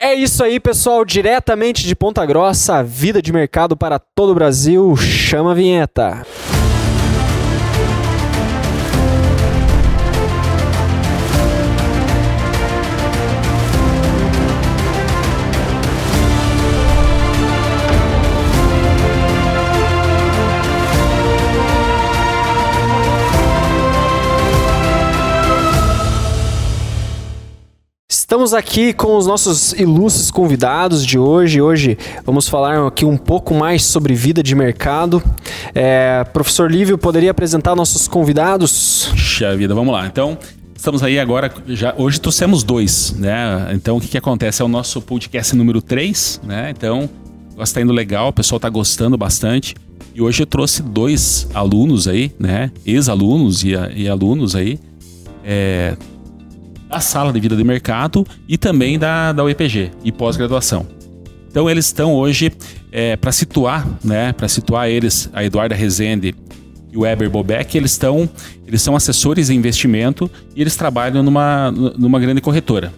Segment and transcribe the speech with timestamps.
[0.00, 1.04] É isso aí, pessoal.
[1.04, 4.96] Diretamente de Ponta Grossa, vida de mercado para todo o Brasil.
[4.96, 6.24] Chama a vinheta.
[28.28, 31.62] Estamos aqui com os nossos ilustres convidados de hoje.
[31.62, 31.96] Hoje
[32.26, 35.22] vamos falar aqui um pouco mais sobre vida de mercado.
[35.74, 39.08] É, professor Lívio, poderia apresentar nossos convidados?
[39.08, 40.06] Puxa vida, vamos lá.
[40.06, 40.36] Então,
[40.76, 43.70] estamos aí agora, já, hoje trouxemos dois, né?
[43.72, 44.60] Então, o que, que acontece?
[44.60, 46.68] É o nosso podcast número 3, né?
[46.68, 47.08] Então,
[47.58, 49.74] está indo legal, o pessoal está gostando bastante.
[50.14, 52.70] E hoje eu trouxe dois alunos aí, né?
[52.84, 54.78] Ex-alunos e, e alunos aí.
[55.42, 55.96] É,
[56.88, 60.86] da sala de vida de mercado e também da, da UEPG e pós-graduação.
[61.50, 62.52] Então eles estão hoje
[62.92, 66.34] é, para situar, né, para situar eles, a Eduarda Rezende
[66.90, 68.28] e o Weber Bobeck, eles estão
[68.66, 72.92] eles são assessores de investimento e eles trabalham numa, numa grande corretora.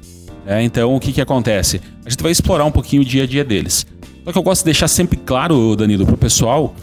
[0.44, 0.62] Né?
[0.62, 1.80] Então o que, que acontece?
[2.05, 3.86] A gente vai explorar um pouquinho o dia a dia deles.
[4.24, 6.74] Só que eu gosto de deixar sempre claro, Danilo, para o pessoal,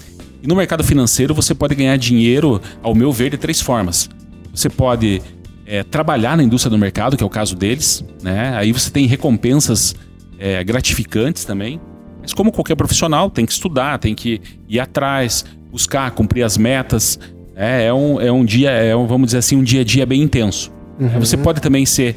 [0.41, 4.09] que no mercado financeiro você pode ganhar dinheiro, ao meu ver, de três formas.
[4.53, 5.21] Você pode
[5.67, 8.55] é, trabalhar na indústria do mercado, que é o caso deles, né?
[8.55, 9.93] Aí você tem recompensas
[10.39, 11.79] é, gratificantes também.
[12.21, 17.19] Mas como qualquer profissional, tem que estudar, tem que ir atrás, buscar, cumprir as metas.
[17.53, 17.85] Né?
[17.85, 20.21] É, um, é um dia, é um, vamos dizer assim, um dia a dia bem
[20.21, 20.71] intenso.
[20.99, 21.19] Uhum.
[21.19, 22.15] Você pode também ser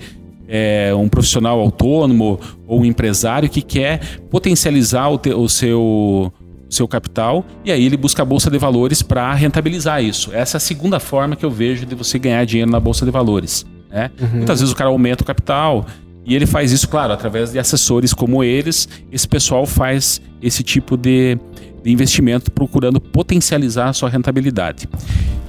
[0.48, 6.32] é, um profissional autônomo ou um empresário que quer potencializar o, te, o seu
[6.70, 10.32] seu capital e aí ele busca a bolsa de valores para rentabilizar isso.
[10.32, 13.10] Essa é a segunda forma que eu vejo de você ganhar dinheiro na bolsa de
[13.10, 13.66] valores.
[13.90, 14.10] Né?
[14.20, 14.28] Uhum.
[14.36, 15.84] Muitas vezes o cara aumenta o capital
[16.24, 18.88] e ele faz isso, claro, através de assessores como eles.
[19.10, 21.36] Esse pessoal faz esse tipo de,
[21.82, 24.88] de investimento procurando potencializar a sua rentabilidade.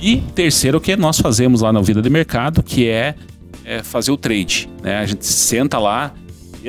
[0.01, 3.13] E terceiro, o que nós fazemos lá na Vida de Mercado, que é,
[3.63, 4.67] é fazer o trade.
[4.81, 4.97] Né?
[4.97, 6.13] A gente senta lá,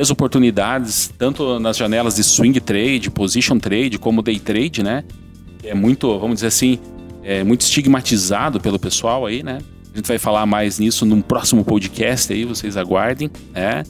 [0.00, 5.04] as oportunidades, tanto nas janelas de swing trade, position trade, como day trade, né?
[5.62, 6.78] É muito, vamos dizer assim,
[7.22, 9.58] é muito estigmatizado pelo pessoal aí, né?
[9.92, 13.84] A gente vai falar mais nisso num próximo podcast aí, vocês aguardem, né?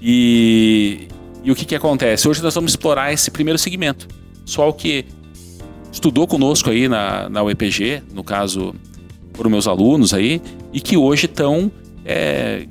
[0.00, 1.08] E,
[1.42, 2.28] e o que que acontece?
[2.28, 4.06] Hoje nós vamos explorar esse primeiro segmento.
[4.44, 5.04] Pessoal que
[5.90, 8.74] estudou conosco aí na, na UEPG, no caso,
[9.34, 10.40] foram meus alunos aí,
[10.72, 11.70] e que hoje estão
[12.04, 12.66] é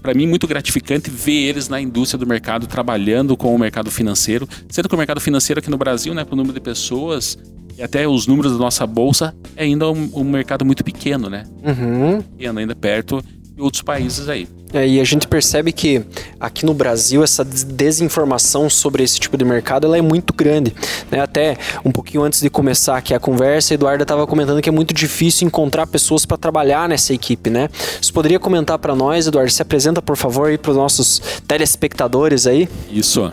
[0.00, 4.48] para mim muito gratificante ver eles na indústria do mercado trabalhando com o mercado financeiro,
[4.68, 7.38] sendo que o mercado financeiro aqui no Brasil, né, para o número de pessoas
[7.76, 11.44] e até os números da nossa bolsa é ainda um, um mercado muito pequeno, né?
[11.64, 12.20] Uhum.
[12.22, 13.22] Pequeno, ainda perto
[13.54, 14.46] de outros países aí.
[14.72, 16.02] É, e a gente percebe que
[16.40, 20.74] aqui no Brasil essa desinformação sobre esse tipo de mercado ela é muito grande.
[21.10, 21.20] Né?
[21.20, 24.72] Até um pouquinho antes de começar aqui a conversa, a Eduarda estava comentando que é
[24.72, 27.50] muito difícil encontrar pessoas para trabalhar nessa equipe.
[27.50, 27.68] Né?
[28.00, 29.50] Você poderia comentar para nós, Eduardo?
[29.50, 32.68] Se apresenta, por favor, aí para os nossos telespectadores aí.
[32.90, 33.30] Isso.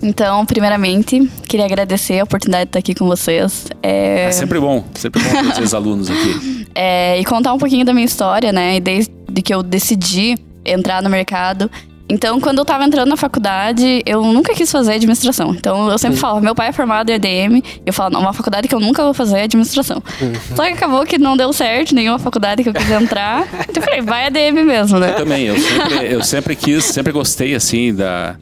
[0.00, 3.66] Então, primeiramente, queria agradecer a oportunidade de estar aqui com vocês.
[3.82, 6.58] É, é sempre bom, sempre bom ter vocês alunos aqui.
[6.80, 8.78] É, e contar um pouquinho da minha história, né?
[8.78, 9.10] Desde
[9.42, 10.36] que eu decidi
[10.68, 11.70] entrar no mercado.
[12.10, 15.54] Então, quando eu tava entrando na faculdade, eu nunca quis fazer administração.
[15.54, 16.20] Então, eu sempre uhum.
[16.20, 18.80] falo, meu pai é formado em EDM, e eu falo, não, uma faculdade que eu
[18.80, 20.02] nunca vou fazer é administração.
[20.20, 20.32] Uhum.
[20.56, 23.46] Só que acabou que não deu certo, nenhuma faculdade que eu quis entrar.
[23.68, 25.10] então, eu falei, vai EDM mesmo, né?
[25.10, 28.36] Eu também, eu sempre, eu sempre quis, sempre gostei, assim, da,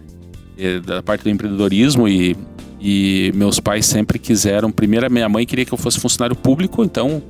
[0.85, 2.37] da parte do empreendedorismo e,
[2.81, 4.71] e meus pais sempre quiseram.
[4.71, 7.21] Primeiro, a minha mãe queria que eu fosse funcionário público, então,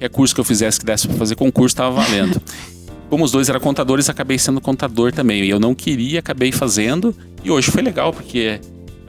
[0.00, 2.40] qualquer curso que eu fizesse que desse para fazer concurso estava valendo.
[3.10, 5.42] como os dois eram contadores, acabei sendo contador também.
[5.42, 7.14] E eu não queria, acabei fazendo.
[7.44, 8.60] E hoje foi legal, porque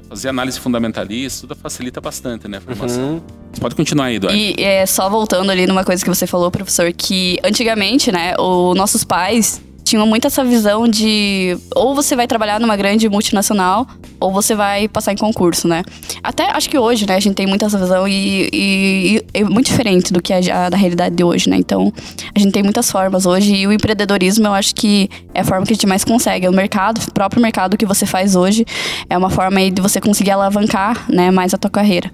[0.10, 3.14] fazer análise fundamentalista, tudo facilita bastante, né, a formação.
[3.14, 3.22] Uhum.
[3.54, 4.38] Você pode continuar aí, Eduardo.
[4.38, 8.76] E é, só voltando ali numa coisa que você falou, professor, que antigamente, né, os
[8.76, 9.62] nossos pais
[9.92, 13.86] tinham muito essa visão de ou você vai trabalhar numa grande multinacional
[14.22, 15.84] ou você vai passar em concurso, né?
[16.24, 19.44] Até acho que hoje, né, a gente tem muita essa visão e, e, e é
[19.44, 21.58] muito diferente do que é a, da realidade de hoje, né?
[21.58, 21.92] Então,
[22.34, 25.66] a gente tem muitas formas hoje e o empreendedorismo eu acho que é a forma
[25.66, 26.48] que a gente mais consegue.
[26.48, 28.66] O mercado, o próprio mercado que você faz hoje
[29.10, 32.10] é uma forma aí de você conseguir alavancar, né, mais a tua carreira.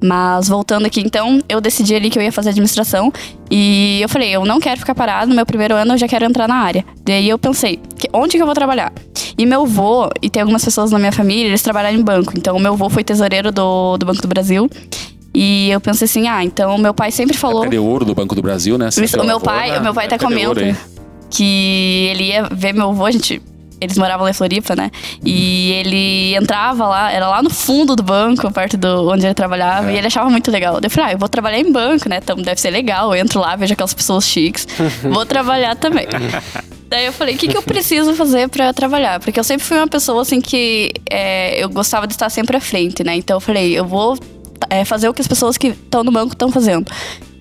[0.00, 3.12] Mas voltando aqui, então, eu decidi ali que eu ia fazer administração
[3.50, 6.24] e eu falei, eu não quero ficar parado, no meu primeiro ano eu já quero
[6.24, 6.84] entrar na área.
[7.16, 7.80] Daí eu pensei,
[8.12, 8.92] onde que eu vou trabalhar?
[9.38, 12.34] E meu avô, e tem algumas pessoas na minha família, eles trabalharam em banco.
[12.36, 14.68] Então, meu avô foi tesoureiro do, do Banco do Brasil.
[15.34, 17.64] E eu pensei assim, ah, então meu pai sempre falou.
[17.64, 18.90] É ouro do Banco do Brasil, né?
[19.18, 20.76] o meu pai, o meu pai até comenta
[21.30, 23.40] que ele ia ver meu avô, a gente
[23.80, 24.90] eles moravam lá em Floripa, né?
[25.24, 29.90] E ele entrava lá, era lá no fundo do banco, perto do onde ele trabalhava,
[29.90, 29.94] É.
[29.94, 30.78] e ele achava muito legal.
[30.82, 32.18] Eu falei, ah, eu vou trabalhar em banco, né?
[32.22, 33.14] Então deve ser legal.
[33.14, 34.66] Eu entro lá, vejo aquelas pessoas chiques,
[35.02, 36.06] vou trabalhar também.
[36.88, 39.18] Daí eu falei, o que, que eu preciso fazer pra trabalhar?
[39.20, 42.60] Porque eu sempre fui uma pessoa assim que é, eu gostava de estar sempre à
[42.60, 43.16] frente, né?
[43.16, 44.16] Então eu falei, eu vou
[44.70, 46.90] é, fazer o que as pessoas que estão no banco estão fazendo.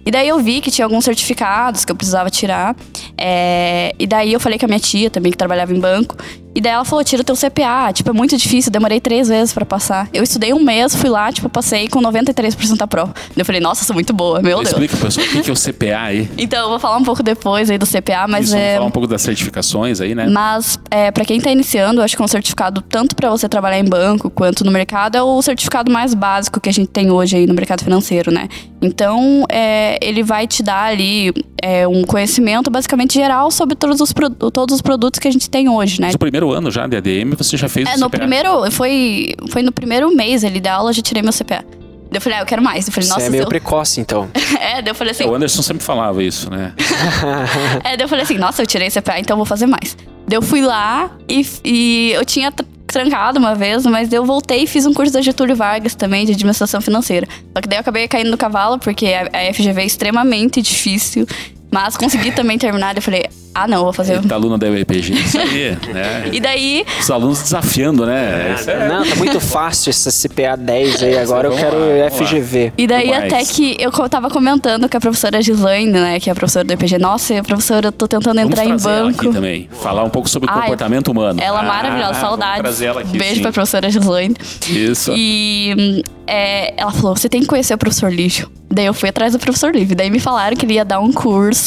[0.05, 2.75] E daí eu vi que tinha alguns certificados que eu precisava tirar.
[3.17, 6.15] é, e daí eu falei com a minha tia também, que trabalhava em banco.
[6.55, 7.91] E daí ela falou, tira o teu CPA.
[7.93, 10.07] Tipo, é muito difícil, demorei três vezes pra passar.
[10.13, 13.13] Eu estudei um mês, fui lá, tipo, passei com 93% da prova.
[13.35, 14.69] Eu falei, nossa, sou muito boa, meu Deus.
[14.69, 16.29] Explica, pessoal, o que é o CPA aí.
[16.45, 18.75] Então, eu vou falar um pouco depois aí do CPA, mas Isso, vamos é...
[18.75, 20.27] falar um pouco das certificações aí, né?
[20.27, 23.79] Mas, é, para quem tá iniciando, eu acho que um certificado, tanto para você trabalhar
[23.79, 27.35] em banco quanto no mercado, é o certificado mais básico que a gente tem hoje
[27.35, 28.47] aí no mercado financeiro, né?
[28.81, 34.13] Então, é, ele vai te dar ali é, um conhecimento basicamente geral sobre todos os,
[34.53, 36.11] todos os produtos que a gente tem hoje, né?
[36.11, 38.17] No primeiro ano já de ADM, você já fez É, o no CPA.
[38.19, 41.63] primeiro, foi, foi no primeiro mês ali da aula, eu já tirei meu CPA.
[42.11, 42.87] Daí eu falei, ah, eu quero mais.
[42.87, 43.47] Eu falei, Você nossa, é meio eu...
[43.47, 44.29] precoce, então.
[44.59, 46.73] É, daí eu falei assim, O Anderson sempre falava isso, né?
[47.83, 49.97] É, daí eu falei assim, nossa, eu tirei CPA, então eu vou fazer mais.
[50.27, 52.51] Daí eu fui lá e, e eu tinha
[52.95, 56.31] trancado uma vez, mas eu voltei e fiz um curso da Getúlio Vargas também, de
[56.31, 57.27] administração financeira.
[57.53, 61.27] Só que daí eu acabei caindo no cavalo, porque a FGV é extremamente difícil.
[61.75, 64.13] Mas consegui também terminar, eu falei, ah não, eu vou fazer.
[64.13, 66.29] Ele tá aluno da UEPG, isso aí, né?
[66.31, 68.55] E daí, Os alunos desafiando, né?
[68.57, 72.09] Isso é- Não, tá muito fácil essa CPA 10 aí, agora eu quero lá.
[72.11, 72.71] FGV.
[72.77, 76.35] e daí até que eu tava comentando com a professora Gislaine, né, que é a
[76.35, 76.97] professora do EPG.
[76.97, 79.21] Nossa, professora, eu tô tentando Vamos entrar em trazer ela banco.
[79.21, 79.69] aqui também.
[79.81, 81.41] Falar um pouco sobre o Ai, comportamento humano.
[81.41, 82.81] Ela Ah, maravilhosa, vamos saudades.
[82.81, 83.41] aqui, Beijo sim.
[83.41, 84.35] pra professora Gislaine.
[84.69, 85.11] Isso.
[85.15, 88.49] E é, ela falou: você tem que conhecer o professor Lívio.
[88.69, 89.95] Daí eu fui atrás do professor Lívio.
[89.95, 91.64] Daí me falaram que ele ia dar um curso.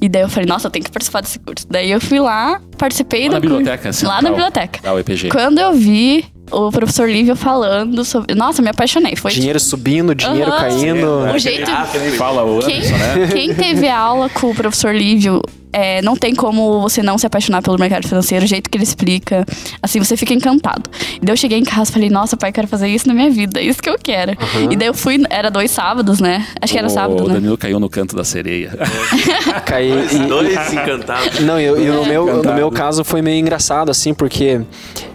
[0.00, 1.64] E daí eu falei, nossa, eu tenho que participar desse curso.
[1.70, 3.58] Daí eu fui lá, participei Lá na do curso.
[3.58, 4.80] biblioteca Lá central na biblioteca.
[4.82, 5.28] Da UEPG.
[5.30, 8.34] Quando eu vi o professor Lívio falando sobre.
[8.34, 9.14] Nossa, me apaixonei.
[9.14, 10.60] Foi Dinheiro subindo, dinheiro Aham.
[10.60, 11.06] caindo.
[11.34, 11.70] o jeito.
[12.18, 13.28] Fala o Quem, Anderson, né?
[13.32, 15.40] quem teve aula com o professor Lívio,
[15.72, 18.84] é, não tem como você não se apaixonar pelo mercado financeiro, o jeito que ele
[18.84, 19.44] explica.
[19.82, 20.90] Assim, você fica encantado.
[21.20, 23.14] E daí eu cheguei em casa e falei, nossa, pai, eu quero fazer isso na
[23.14, 24.32] minha vida, é isso que eu quero.
[24.70, 26.46] E daí eu fui, era dois sábados, né?
[26.60, 27.34] Acho que era o sábado, né?
[27.34, 28.72] Danilo caiu no canto da sereia.
[29.64, 31.40] Caí, e- Dois encantados.
[31.40, 34.60] Não, eu, e no, meu, no meu caso foi meio engraçado, assim, porque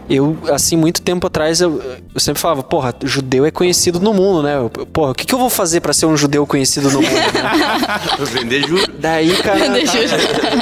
[0.09, 1.81] eu, assim, muito tempo atrás, eu,
[2.13, 4.55] eu sempre falava, porra, judeu é conhecido no mundo, né?
[4.57, 7.11] Eu, Porra, o que, que eu vou fazer pra ser um judeu conhecido no mundo?
[7.13, 8.19] né?
[8.31, 8.91] Vender juro.
[8.99, 9.69] Daí, cara.
[9.69, 10.07] Deixa eu-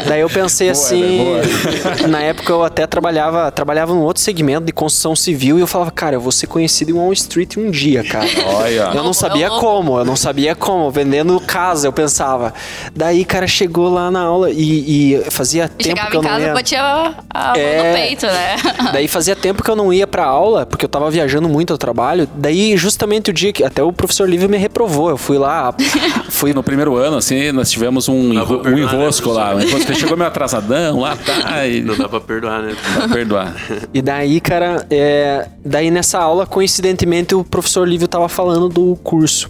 [0.08, 1.38] Daí eu pensei Boa, assim.
[1.38, 5.68] Heber, na época eu até trabalhava, trabalhava num outro segmento de construção civil e eu
[5.68, 8.26] falava, cara, eu vou ser conhecido em Wall Street um dia, cara.
[8.48, 8.92] Olha.
[8.94, 9.66] Eu não sabia louco.
[9.66, 12.54] como, eu não sabia como, vendendo casa, eu pensava.
[12.96, 16.24] Daí, cara, chegou lá na aula e, e fazia E tempo chegava que eu em
[16.24, 16.54] não casa, ia.
[16.54, 17.78] batia a, a mão É.
[17.90, 18.56] no peito, né?
[18.94, 21.78] Daí fazia tempo que eu não ia pra aula, porque eu tava viajando muito ao
[21.78, 22.28] trabalho.
[22.36, 25.74] Daí, justamente o dia que até o professor Lívio me reprovou, eu fui lá,
[26.30, 29.32] fui No primeiro ano, assim, nós tivemos um, Dá pra enro- um perdoar, né, enrosco
[29.32, 29.56] lá.
[29.56, 29.96] Um enrosco.
[29.96, 32.76] Chegou meio atrasadão lá, tá, e Não dá pra perdoar, né?
[32.96, 33.56] pra perdoar.
[33.94, 35.48] E daí, cara, é...
[35.64, 39.50] daí nessa aula, coincidentemente, o professor Lívio tava falando do curso.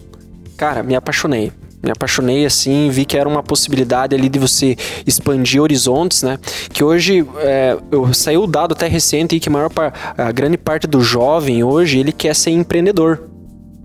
[0.58, 1.52] Cara, me apaixonei.
[1.86, 6.40] Me apaixonei assim, vi que era uma possibilidade ali de você expandir horizontes, né?
[6.74, 9.70] Que hoje, é, eu, saiu o dado até recente que a, maior
[10.18, 13.30] a grande parte do jovem hoje, ele quer ser empreendedor.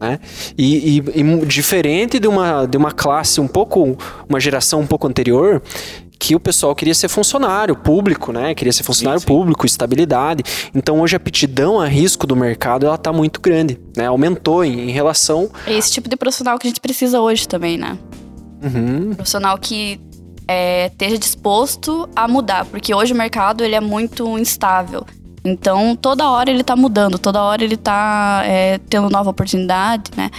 [0.00, 0.18] Né?
[0.56, 5.06] E, e- e diferente de uma, de uma classe um pouco, uma geração um pouco
[5.06, 5.60] anterior,
[6.20, 8.54] que o pessoal queria ser funcionário público, né?
[8.54, 9.26] Queria ser funcionário sim.
[9.26, 10.44] público, estabilidade.
[10.74, 14.06] Então hoje a aptidão a risco do mercado ela tá muito grande, né?
[14.06, 15.50] Aumentou em, em relação.
[15.66, 17.98] É esse tipo de profissional que a gente precisa hoje também, né?
[18.62, 19.14] Uhum.
[19.14, 19.98] profissional que
[20.46, 25.06] é, esteja disposto a mudar, porque hoje o mercado ele é muito instável.
[25.42, 30.30] Então toda hora ele tá mudando, toda hora ele tá é, tendo nova oportunidade, né?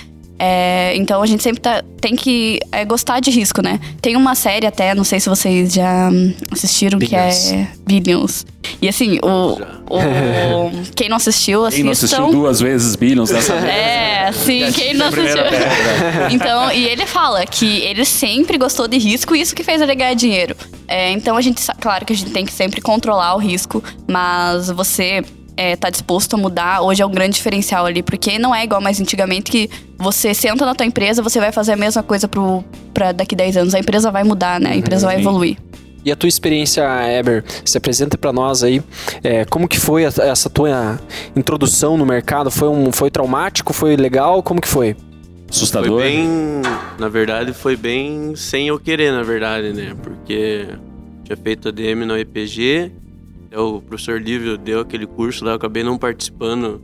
[0.43, 3.79] É, então a gente sempre tá- tem que é, gostar de risco, né?
[4.01, 7.51] Tem uma série até, não sei se vocês já hum, assistiram, que Billions.
[7.51, 8.45] é Billions.
[8.81, 13.71] E assim, o, o- quem não assistiu, Quem não assistiu duas vezes Billions dessa vez?
[13.71, 15.43] É, sim, quem não assistiu.
[16.31, 19.93] Então, e ele fala que ele sempre gostou de risco e isso que fez ele
[19.93, 20.55] ganhar dinheiro.
[20.88, 24.71] É, então a gente, claro que a gente tem que sempre controlar o risco, mas
[24.71, 25.24] você
[25.62, 28.82] é, tá disposto a mudar, hoje é um grande diferencial ali, porque não é igual
[28.82, 32.63] mais antigamente que você senta na tua empresa, você vai fazer a mesma coisa pro,
[32.91, 33.75] pra daqui 10 anos.
[33.75, 34.72] A empresa vai mudar, né?
[34.72, 35.22] A empresa vai sim.
[35.22, 35.58] evoluir.
[36.03, 36.84] E a tua experiência,
[37.15, 38.82] Eber, se apresenta pra nós aí.
[39.24, 41.00] é, como que foi a- essa tua
[41.36, 42.50] introdução no mercado?
[42.50, 43.72] Foi um, foi traumático?
[43.72, 44.41] Foi legal?
[44.41, 44.96] Como que foi?
[45.48, 46.01] Assustador.
[46.01, 46.25] Foi bem.
[46.98, 49.94] Na verdade, foi bem sem eu querer, na verdade, né?
[50.01, 50.65] Porque
[51.24, 52.91] tinha feito ADM no EPG
[53.60, 56.81] o professor Lívio deu aquele curso lá, eu acabei não participando.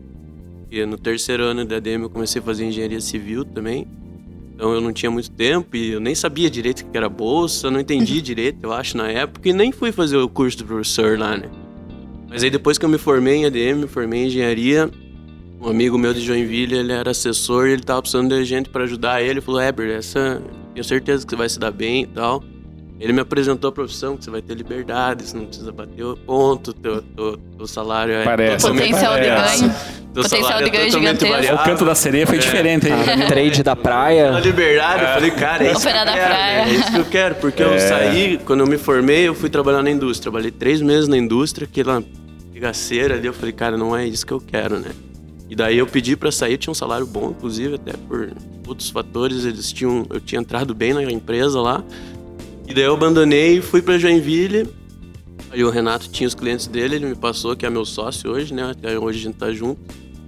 [0.69, 3.87] E no terceiro ano da ADM eu comecei a fazer engenharia civil também.
[4.53, 7.69] Então eu não tinha muito tempo e eu nem sabia direito o que era bolsa,
[7.69, 11.17] não entendi direito, eu acho, na época, e nem fui fazer o curso do professor
[11.17, 11.49] lá, né?
[12.27, 14.89] Mas aí depois que eu me formei em ADM, me formei em engenharia,
[15.61, 18.83] um amigo meu de Joinville, ele era assessor e ele tava precisando de gente para
[18.83, 19.31] ajudar ele.
[19.31, 20.41] Ele falou: Heber, essa
[20.73, 22.43] tenho certeza que você vai se dar bem e tal.
[22.99, 26.17] Ele me apresentou a profissão, que você vai ter liberdade, você não precisa bater o
[26.17, 28.67] ponto, teu, teu, teu salário é Parece.
[28.67, 29.61] Potencial de parece.
[29.61, 29.75] ganho.
[30.13, 31.25] teu Potencial salário de ganho é totalmente gigantesco.
[31.27, 31.65] O variável.
[31.65, 32.93] canto da sereia foi diferente aí.
[33.23, 34.31] A trade da A praia.
[34.39, 36.65] liberdade, eu falei, cara, é isso que eu quero, praia.
[36.65, 36.71] né?
[36.71, 39.83] É isso que eu quero, porque eu saí, quando eu me formei, eu fui trabalhar
[39.83, 40.23] na indústria.
[40.31, 42.03] Trabalhei três meses na indústria, aquela
[42.51, 44.89] regaceira ali, eu falei, cara, não é isso que eu quero, né?
[45.47, 48.31] E daí eu pedi pra sair, tinha um salário bom, inclusive, até por
[48.67, 51.83] outros fatores, eles tinham, eu tinha entrado bem na empresa lá.
[52.67, 54.67] E daí eu abandonei e fui pra Joinville.
[55.49, 58.53] Aí o Renato tinha os clientes dele, ele me passou, que é meu sócio hoje,
[58.53, 58.71] né?
[58.71, 59.79] Até hoje a gente tá junto.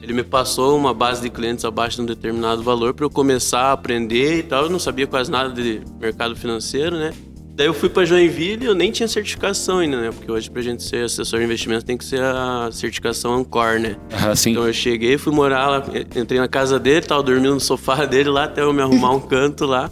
[0.01, 3.63] Ele me passou uma base de clientes abaixo de um determinado valor para eu começar
[3.63, 4.63] a aprender e tal.
[4.63, 7.13] Eu não sabia quase nada de mercado financeiro, né?
[7.59, 10.11] Daí eu fui para Joinville e eu nem tinha certificação ainda, né?
[10.11, 13.97] Porque hoje pra gente ser assessor de investimento tem que ser a certificação Ancor, né?
[14.13, 14.51] Ah, sim.
[14.51, 15.83] Então eu cheguei, fui morar lá,
[16.15, 19.19] entrei na casa dele, tava dormindo no sofá dele lá até eu me arrumar um
[19.19, 19.91] canto lá.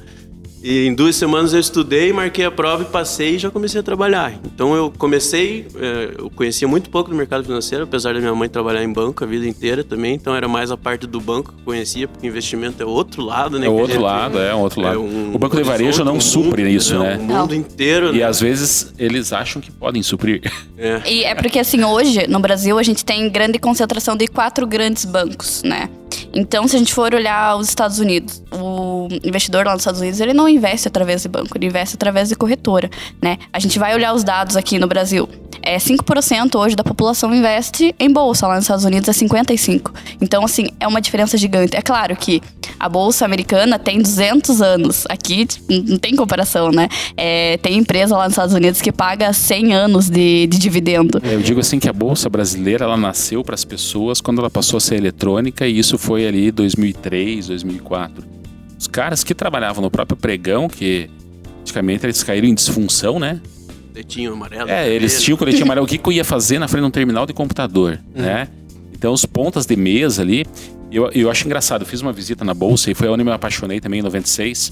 [0.70, 3.84] E em duas semanas eu estudei, marquei a prova e passei e já comecei a
[3.84, 4.34] trabalhar.
[4.54, 8.50] Então eu comecei, eh, eu conhecia muito pouco do mercado financeiro, apesar da minha mãe
[8.50, 10.16] trabalhar em banco a vida inteira também.
[10.16, 13.58] Então era mais a parte do banco que eu conhecia, porque investimento é outro lado,
[13.58, 13.68] né?
[13.68, 15.00] É outro gente- lado, é o outro lado.
[15.00, 17.16] um o banco de varejo não um supre mundo, isso, né?
[17.18, 18.24] O mundo inteiro, E né?
[18.26, 20.42] às vezes eles acham que podem suprir.
[20.78, 21.02] É.
[21.10, 25.06] E é porque, assim, hoje, no Brasil, a gente tem grande concentração de quatro grandes
[25.06, 25.90] bancos, né?
[26.34, 30.20] Então, se a gente for olhar os Estados Unidos, o investidor lá nos Estados Unidos,
[30.20, 32.90] ele não investe através de banco, ele investe através de corretora,
[33.22, 33.38] né?
[33.52, 35.28] A gente vai olhar os dados aqui no Brasil.
[35.62, 39.92] É 5% hoje da população investe em bolsa, lá nos Estados Unidos é 55.
[40.22, 41.76] Então, assim, é uma diferença gigante.
[41.76, 42.42] É claro que
[42.80, 45.04] a bolsa americana tem 200 anos.
[45.10, 46.88] Aqui não tem comparação, né?
[47.16, 51.22] É, tem empresa lá nos Estados Unidos que paga 100 anos de, de dividendo.
[51.24, 54.78] Eu digo assim que a bolsa brasileira ela nasceu para as pessoas quando ela passou
[54.78, 58.38] a ser eletrônica e isso foi ali 2003, 2004.
[58.78, 61.10] Os caras que trabalhavam no próprio pregão, que
[61.58, 63.42] praticamente eles caíram em disfunção, né?
[63.90, 64.70] Coletinho amarelo.
[64.70, 65.86] É, eles tinham coletinho amarelo.
[65.86, 68.48] O que, que eu ia fazer na frente de um terminal de computador, né?
[68.94, 70.46] Então, os pontas de mesa ali.
[70.92, 71.82] Eu, eu acho engraçado.
[71.82, 74.72] Eu fiz uma visita na bolsa e foi onde eu me apaixonei também em 96.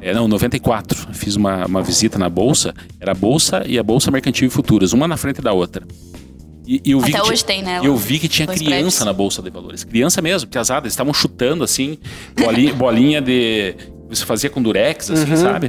[0.00, 1.14] É, não, 94.
[1.14, 2.74] Fiz uma, uma visita na bolsa.
[3.00, 5.86] Era a bolsa e a bolsa mercantil e futuras, uma na frente da outra.
[6.84, 7.80] E, eu vi Até que hoje tinha- tem, né?
[7.82, 9.00] Eu vi que tinha criança prédios.
[9.00, 9.84] na bolsa de valores.
[9.84, 10.84] Criança mesmo, piazada.
[10.86, 11.98] Eles estavam chutando assim,
[12.36, 13.74] bolinha, bolinha de.
[14.08, 15.68] Você fazia com durex, assim, sabe?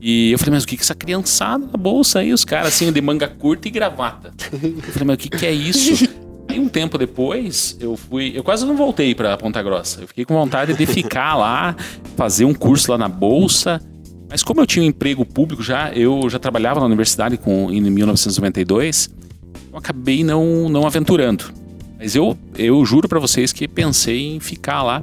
[0.00, 2.32] E eu falei, mas o que que essa criançada na bolsa aí?
[2.32, 4.32] Os caras assim, de manga curta e gravata.
[4.52, 6.08] Eu falei, mas o que que é isso?
[6.48, 8.30] Aí um tempo depois, eu fui.
[8.32, 10.02] Eu quase não voltei pra Ponta Grossa.
[10.02, 11.74] Eu fiquei com vontade de ficar lá,
[12.16, 13.80] fazer um curso lá na bolsa.
[14.30, 17.80] Mas como eu tinha um emprego público já, eu já trabalhava na universidade com, em
[17.80, 19.10] 1992,
[19.76, 21.44] eu acabei não, não aventurando.
[21.98, 25.02] Mas eu, eu juro pra vocês que pensei em ficar lá.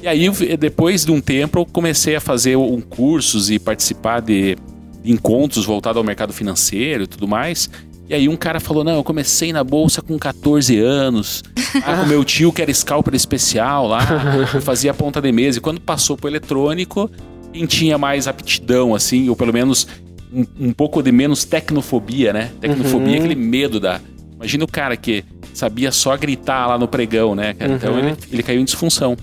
[0.00, 4.56] E aí, depois de um tempo, eu comecei a fazer um cursos e participar de
[5.04, 7.68] encontros voltados ao mercado financeiro e tudo mais.
[8.08, 11.42] E aí um cara falou, não, eu comecei na bolsa com 14 anos,
[11.82, 14.06] ah, com meu tio que era scalper especial lá,
[14.54, 15.58] eu fazia ponta de mesa.
[15.58, 17.10] E quando passou pro eletrônico,
[17.52, 19.88] quem tinha mais aptidão, assim, ou pelo menos
[20.34, 22.50] um, um pouco de menos tecnofobia, né?
[22.60, 24.00] Tecnofobia é aquele medo da...
[24.36, 27.72] Imagina o cara que sabia só gritar lá no pregão, né, cara?
[27.72, 29.16] Então ele, ele caiu em disfunção.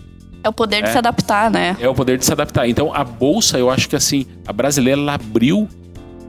[0.44, 0.91] É o poder de É.
[0.91, 1.75] se adaptar, né?
[1.80, 2.68] É o poder de se adaptar.
[2.68, 5.68] Então, a bolsa, eu acho que assim, a brasileira ela abriu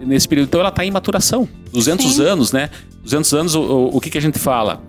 [0.04, 0.48] nesse período.
[0.48, 1.48] Então, ela está em maturação.
[1.72, 2.22] 200 Sim.
[2.24, 2.68] anos, né?
[3.02, 4.82] 200 anos, o, o, o que, que a gente fala?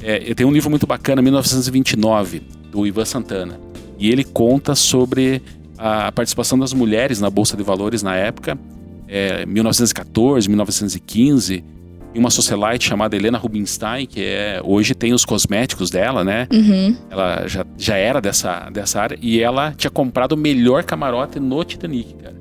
[0.00, 3.58] É, eu tenho um livro muito bacana, 1929, do Ivan Santana.
[3.98, 5.42] E ele conta sobre
[5.76, 8.56] a participação das mulheres na Bolsa de Valores na época,
[9.08, 11.64] é, 1914, 1915.
[12.14, 16.48] E uma socialite chamada Helena Rubinstein, que é, hoje tem os cosméticos dela, né?
[16.50, 16.96] Uhum.
[17.10, 21.62] Ela já, já era dessa, dessa área e ela tinha comprado o melhor camarote no
[21.62, 22.36] Titanic, cara.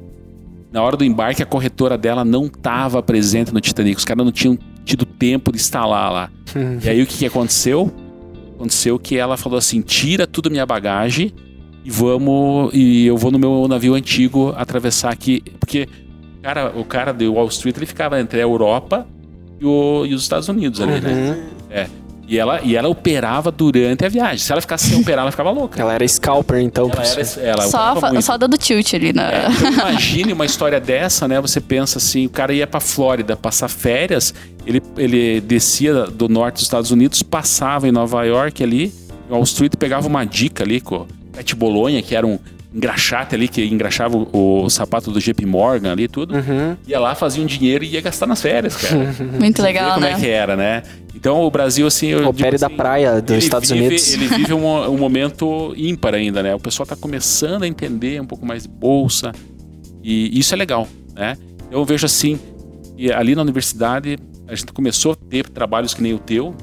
[0.71, 3.97] Na hora do embarque, a corretora dela não estava presente no Titanic.
[3.97, 6.29] Os caras não tinham tido tempo de instalar lá.
[6.83, 7.93] E aí o que, que aconteceu?
[8.55, 11.33] Aconteceu que ela falou assim: tira tudo minha bagagem
[11.83, 12.71] e vamos.
[12.73, 15.43] E eu vou no meu navio antigo atravessar aqui.
[15.59, 15.87] Porque
[16.45, 19.07] cara, o cara de Wall Street ele ficava entre a Europa
[19.59, 21.11] e, o- e os Estados Unidos ali, né?
[21.71, 21.85] Uhum.
[22.27, 24.39] E ela, e ela operava durante a viagem.
[24.39, 25.79] Se ela ficasse sem operar, ela ficava louca.
[25.79, 26.89] Ela era scalper, então.
[26.91, 29.31] Ela era, ela Só, só dando tilt ali na.
[29.31, 31.39] É, então imagine uma história dessa, né?
[31.39, 34.33] Você pensa assim, o cara ia pra Flórida passar férias,
[34.65, 38.91] ele, ele descia do norte dos Estados Unidos, passava em Nova York ali,
[39.29, 42.39] em Wall Street, pegava uma dica ali com o Pet Bolonha, que era um
[42.75, 46.35] engraxate ali, que engraxava o, o sapato do JP Morgan ali e tudo.
[46.35, 46.75] Uhum.
[46.87, 49.15] Ia lá, fazia um dinheiro e ia gastar nas férias, cara.
[49.39, 50.11] Muito legal, como né?
[50.11, 50.83] é que era, né?
[51.15, 52.07] Então o Brasil, assim.
[52.07, 54.13] eu O digo Pere da assim, praia dos Estados vive- Unidos.
[54.13, 56.53] Ele vive um, um momento ímpar ainda, né?
[56.53, 59.31] O pessoal tá começando a entender um pouco mais de bolsa.
[60.03, 61.37] E isso é legal, né?
[61.71, 62.37] Eu vejo assim,
[62.97, 64.17] que ali na universidade
[64.47, 66.53] a gente começou a ter trabalhos que nem o teu,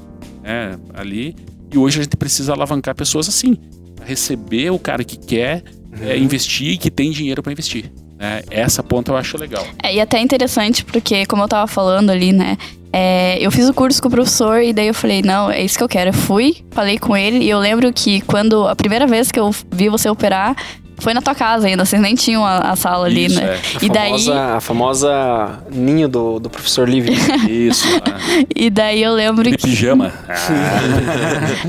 [0.43, 0.77] né?
[0.93, 1.35] Ali.
[1.73, 3.57] E hoje a gente precisa alavancar pessoas assim.
[4.05, 5.63] Receber o cara que quer
[6.01, 7.91] é, investir e que tem dinheiro para investir.
[8.17, 8.41] Né?
[8.49, 9.65] Essa ponta eu acho legal.
[9.81, 12.57] É, e até interessante, porque, como eu tava falando ali, né?
[12.95, 15.75] é, eu fiz o curso com o professor e daí eu falei, não, é isso
[15.75, 16.11] que eu quero.
[16.11, 19.49] Eu fui, falei com ele e eu lembro que quando a primeira vez que eu
[19.71, 20.55] vi você operar
[20.99, 23.45] foi na tua casa ainda, vocês nem tinham a, a sala ali, Isso, né?
[23.45, 23.59] é.
[23.81, 27.13] A E daí, famosa, a famosa ninho do, do professor Livre.
[27.49, 27.87] Isso.
[28.05, 28.17] ah.
[28.55, 30.13] e daí eu lembro De que pijama.
[30.29, 30.39] Ah.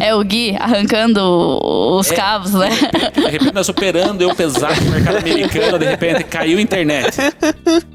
[0.01, 1.21] é o Gui arrancando
[1.99, 2.69] os cabos, né?
[3.15, 7.17] De repente nós operando, eu pesado no mercado americano, de repente caiu a internet.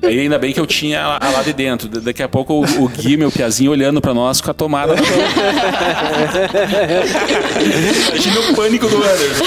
[0.03, 1.87] Aí ainda bem que eu tinha a- a lá de dentro.
[1.87, 4.95] Da- Daqui a pouco o, o Gui, meu piazinho, olhando pra nós com a tomada
[4.95, 5.09] na mão.
[8.09, 9.43] Imagina o pânico do Anderson.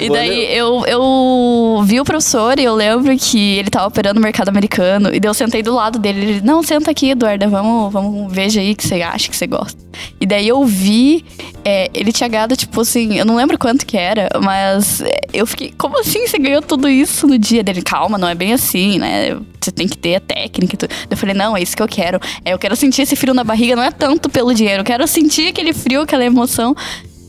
[0.00, 4.22] E daí eu, eu vi o professor e eu lembro que ele tava operando no
[4.22, 5.14] mercado americano.
[5.14, 6.20] E daí eu sentei do lado dele.
[6.20, 9.78] Ele, não, senta aqui, Eduarda, vamos, vamos veja aí que você acha que você gosta.
[10.20, 11.24] E daí eu vi,
[11.64, 15.46] é, ele tinha ganhado, tipo assim, eu não lembro quanto que era, mas é, eu
[15.46, 17.82] fiquei, como assim você ganhou tudo isso no dia dele?
[17.82, 19.36] Calma, não é bem assim, né?
[19.60, 20.94] Você tem que ter a técnica e tudo.
[21.10, 22.18] Eu falei, não, é isso que eu quero.
[22.44, 25.06] É, eu quero sentir esse frio na barriga, não é tanto pelo dinheiro, eu quero
[25.06, 26.74] sentir aquele frio, aquela emoção.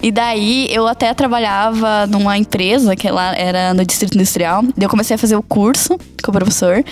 [0.02, 4.62] E daí eu até trabalhava numa empresa que lá era no Distrito Industrial.
[4.64, 6.84] Daí eu comecei a fazer o curso com o professor.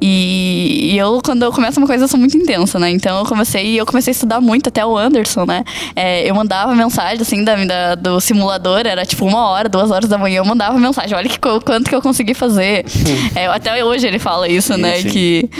[0.00, 2.90] E, e eu, quando eu começo uma coisa, eu sou muito intensa, né?
[2.90, 5.64] Então eu comecei, eu comecei a estudar muito, até o Anderson, né?
[5.94, 10.08] É, eu mandava mensagem, assim, da, da- do simulador, era tipo uma hora, duas horas
[10.08, 11.16] da manhã, eu mandava mensagem.
[11.16, 12.84] Olha que, quanto que eu consegui fazer.
[13.34, 15.00] É, até hoje ele fala isso, Sim, né?
[15.00, 15.08] sim.
[15.10, 15.50] Que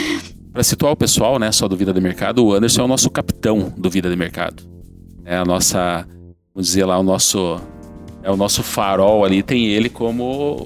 [0.53, 3.09] Pra situar o pessoal, né, só do Vida de Mercado, o Anderson é o nosso
[3.09, 4.63] capitão do Vida de Mercado.
[5.23, 6.05] É a nossa,
[6.57, 7.61] vamos dizer lá, o nosso
[8.23, 10.23] é o nosso farol ali, tem ele como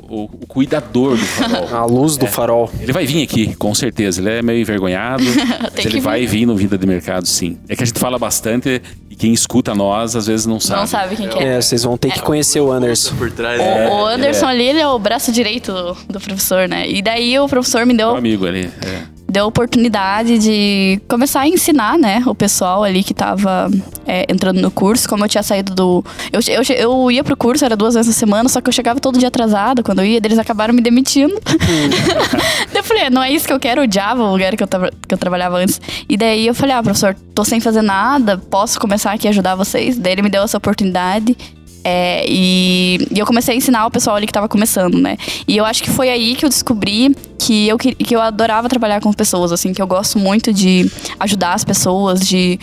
[0.10, 1.68] o, o cuidador do farol.
[1.76, 2.72] A luz do farol.
[2.80, 4.20] Ele vai vir aqui, com certeza.
[4.20, 5.24] Ele é meio envergonhado,
[5.62, 7.60] mas ele que vai vir no Vida de Mercado, sim.
[7.70, 10.80] É que a gente fala bastante e quem escuta nós, às vezes não sabe.
[10.80, 11.58] não sabe quem que é.
[11.58, 13.16] É, vocês vão ter que conhecer o Anderson.
[13.16, 13.60] Por trás.
[13.60, 13.90] O, né?
[13.90, 16.90] o Anderson ali, ele é o braço direito do, do professor, né?
[16.90, 18.72] E daí o professor me Meu deu amigo ali.
[18.82, 19.21] é.
[19.32, 23.72] Deu a oportunidade de começar a ensinar, né, o pessoal ali que tava
[24.06, 26.04] é, entrando no curso, como eu tinha saído do...
[26.34, 29.00] Eu, eu, eu ia pro curso, era duas vezes na semana, só que eu chegava
[29.00, 31.34] todo dia atrasado quando eu ia, eles acabaram me demitindo.
[31.46, 34.68] daí eu falei, não é isso que eu quero, eu odiava o lugar que eu,
[34.68, 35.80] que eu trabalhava antes.
[36.10, 39.56] E daí eu falei, ah, professor, tô sem fazer nada, posso começar aqui a ajudar
[39.56, 39.98] vocês?
[39.98, 41.38] Daí ele me deu essa oportunidade.
[41.84, 45.18] É, e, e eu comecei a ensinar o pessoal ali que tava começando, né?
[45.48, 49.02] E eu acho que foi aí que eu descobri que eu, que, eu adorava trabalhar
[49.02, 50.90] com pessoas, assim, que eu gosto muito de
[51.20, 52.60] ajudar as pessoas, de.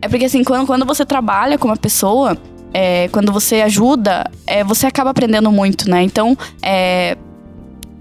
[0.00, 2.36] É porque assim, quando, quando você trabalha com uma pessoa,
[2.72, 6.02] é, quando você ajuda, é, você acaba aprendendo muito, né?
[6.02, 7.16] Então, é,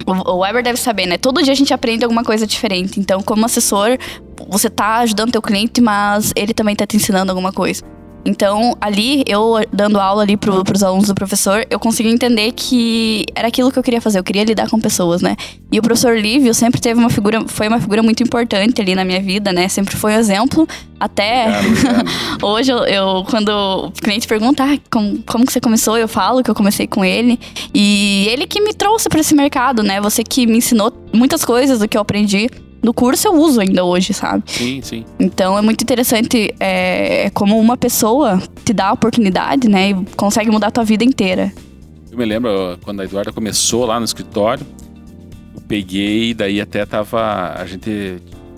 [0.05, 1.17] o o Weber deve saber, né?
[1.17, 2.99] Todo dia a gente aprende alguma coisa diferente.
[2.99, 3.97] Então, como assessor,
[4.49, 7.83] você tá ajudando teu cliente, mas ele também tá te ensinando alguma coisa.
[8.23, 13.25] Então, ali, eu dando aula ali pro, pros alunos do professor, eu consegui entender que
[13.33, 14.19] era aquilo que eu queria fazer.
[14.19, 15.35] Eu queria lidar com pessoas, né?
[15.71, 19.03] E o professor Lívio sempre teve uma figura, foi uma figura muito importante ali na
[19.03, 19.67] minha vida, né?
[19.67, 20.67] Sempre foi um exemplo.
[20.99, 21.47] Até
[22.43, 26.43] hoje, eu, eu- quando o cliente pergunta ah, como, como que você começou, eu falo
[26.43, 27.39] que eu comecei com ele.
[27.73, 29.99] E ele que me trouxe para esse mercado, né?
[29.99, 32.49] Você que me ensinou muitas coisas do que eu aprendi.
[32.81, 34.43] No curso eu uso ainda hoje, sabe?
[34.47, 35.05] Sim, sim.
[35.19, 39.91] Então é muito interessante é, como uma pessoa te dá a oportunidade, né?
[39.91, 41.53] E consegue mudar a tua vida inteira.
[42.11, 44.65] Eu me lembro quando a Eduarda começou lá no escritório,
[45.55, 47.53] eu peguei, daí até tava.
[47.55, 48.17] A gente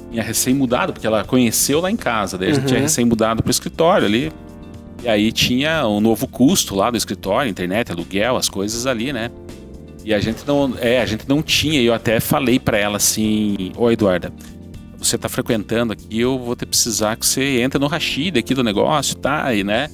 [0.09, 4.07] tinha recém-mudado, porque ela conheceu lá em casa, daí a gente tinha recém-mudado pro escritório
[4.07, 4.31] ali.
[5.03, 9.29] E aí tinha um novo custo lá do escritório, internet, aluguel, as coisas ali, né?
[10.03, 12.97] E a gente não, é, a gente não tinha, e eu até falei pra ela
[12.97, 14.33] assim, ô Eduarda,
[14.97, 18.53] você tá frequentando aqui, eu vou ter que precisar que você entre no Rashid aqui
[18.53, 19.53] do negócio, tá?
[19.53, 19.89] E, né?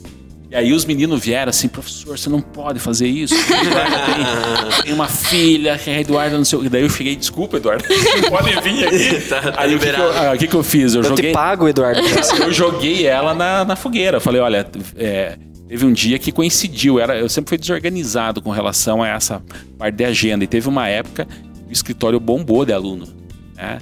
[0.51, 3.35] E aí os meninos vieram assim, professor, você não pode fazer isso.
[3.35, 6.69] tem, tem uma filha que é Eduardo, não sei o que.
[6.69, 7.83] Daí eu cheguei, desculpa, Eduardo,
[8.23, 9.29] não pode vir aqui.
[9.29, 10.95] Tá- tá aí o que, que, eu, ah, o que que eu fiz?
[10.95, 12.01] Eu, Eu joguei, te pago, Eduardo.
[12.41, 14.17] eu joguei ela na, na fogueira.
[14.17, 15.37] Eu Falei, olha, é,
[15.69, 16.99] teve um dia que coincidiu.
[16.99, 19.41] Era, eu sempre fui desorganizado com relação a essa
[19.77, 20.43] parte de agenda.
[20.43, 23.07] E teve uma época que o escritório bombou de aluno.
[23.55, 23.79] Né?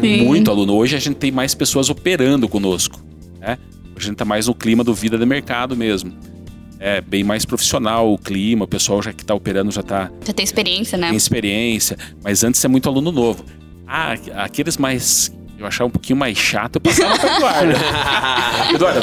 [0.00, 0.24] Sim.
[0.24, 0.74] Muito aluno.
[0.74, 2.98] Hoje a gente tem mais pessoas operando conosco.
[3.38, 3.58] Né?
[3.94, 6.12] Hoje a gente tá mais no clima do vida de mercado mesmo.
[6.78, 10.32] É bem mais profissional o clima, o pessoal já que tá operando já tá Já
[10.32, 11.08] tem experiência, né?
[11.08, 13.44] tem experiência, mas antes é muito aluno novo.
[13.86, 15.32] Ah, aqueles mais.
[15.58, 17.74] Eu achava um pouquinho mais chato, eu passava pra Eduarda.
[18.74, 19.00] Eduarda,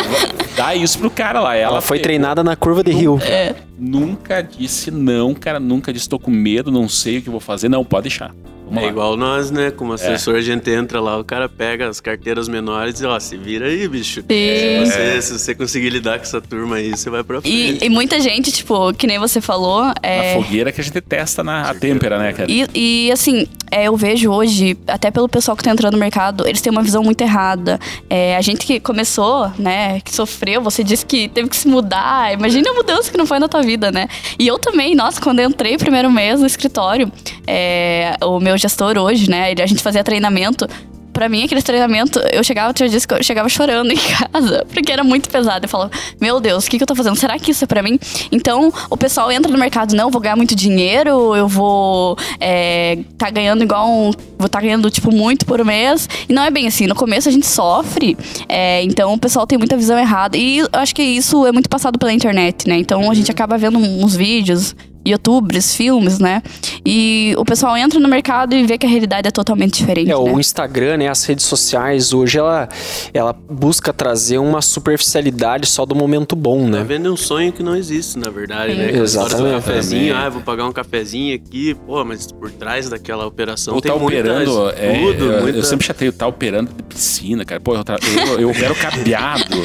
[0.56, 1.56] dá isso pro cara lá.
[1.56, 3.20] Ela, Ela foi pegou, treinada na curva de rio.
[3.24, 3.56] É.
[3.78, 5.60] Nunca disse não, cara.
[5.60, 7.70] Nunca disse tô com medo, não sei o que vou fazer.
[7.70, 8.32] Não, pode deixar.
[8.74, 8.92] Vamos É lá.
[8.92, 9.70] igual nós, né?
[9.72, 13.38] Como assessor, a gente entra lá, o cara pega as carteiras menores e, ó, se
[13.38, 14.22] vira aí, bicho.
[14.22, 14.26] Sim.
[14.28, 17.84] Se você, se você conseguir lidar com essa turma aí, você vai pra frente.
[17.84, 21.44] E, e muita gente, tipo, que nem você falou, é, fogueira que a gente testa
[21.44, 22.52] na a têmpera, né, cara?
[22.52, 26.48] E, e, assim, é, eu vejo hoje, até pelo pessoal que tá entrando no mercado,
[26.48, 27.80] eles têm uma visão muito errada.
[28.10, 32.34] É, a gente que começou, né, que sofreu, você disse que teve que se mudar.
[32.34, 34.08] Imagina a mudança que não foi na tua vida, né?
[34.40, 37.12] E eu também, nossa, quando eu entrei primeiro mês no escritório,
[37.46, 40.68] é, o meu gestor hoje, né, a gente fazia treinamento.
[41.12, 43.98] Pra mim, aquele treinamento, eu chegava, tinha dias que eu chegava chorando em
[44.34, 45.64] casa, porque era muito pesado.
[45.64, 47.16] Eu falava, meu Deus, o que, que eu tô fazendo?
[47.16, 48.00] Será que isso é pra mim?
[48.32, 53.30] Então, o pessoal entra no mercado, não, vou ganhar muito dinheiro, eu vou é, tá
[53.30, 54.12] ganhando igual um.
[54.40, 56.10] Vou tá ganhando, tipo, muito por mês.
[56.28, 56.88] E não é bem assim.
[56.88, 58.18] No começo a gente sofre,
[58.50, 60.36] é, então o pessoal tem muita visão errada.
[60.36, 62.78] E eu acho que isso é muito passado pela internet, né?
[62.80, 64.76] Então a gente acaba vendo uns vídeos.
[65.06, 66.42] Youtubers, filmes, né?
[66.86, 70.10] E o pessoal entra no mercado e vê que a realidade é totalmente diferente.
[70.12, 70.16] É, né?
[70.16, 72.68] o Instagram, né, as redes sociais, hoje ela,
[73.14, 76.84] ela busca trazer uma superficialidade só do momento bom, Tá né?
[76.88, 78.88] vendo um sonho que não existe, na verdade, né?
[78.88, 79.66] Aquela história do Exatamente.
[79.66, 80.26] cafezinho, Também.
[80.26, 83.98] ah, vou pagar um cafezinho aqui, pô, mas por trás daquela operação Ou tem tá
[83.98, 84.70] muita operando.
[84.78, 85.58] é, tudo, eu, muita...
[85.58, 87.60] eu sempre chatei, tá operando de piscina, cara.
[87.60, 87.98] Pô, eu, tra-
[88.30, 89.56] eu, eu opero cabeado.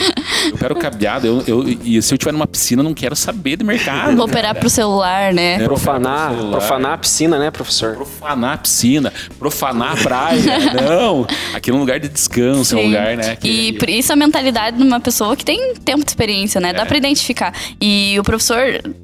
[0.46, 1.26] Eu opero cabeado.
[1.26, 4.16] Eu, eu- e se eu tiver numa piscina, eu não quero saber de mercado.
[4.16, 5.54] Vou operar pro celular, né?
[5.54, 6.58] É, Profanar, celular.
[6.58, 7.94] profanar a piscina, né, professor?
[7.96, 10.42] Profanar a piscina, profanar a praia.
[10.74, 12.86] não, aqui é um lugar de descanso, é um Sim.
[12.88, 13.36] lugar, né?
[13.36, 16.72] que- E por isso a mentalidade de uma pessoa que tem tempo de experiência, né?
[16.72, 17.52] Dá pra identificar.
[17.80, 18.60] E o professor,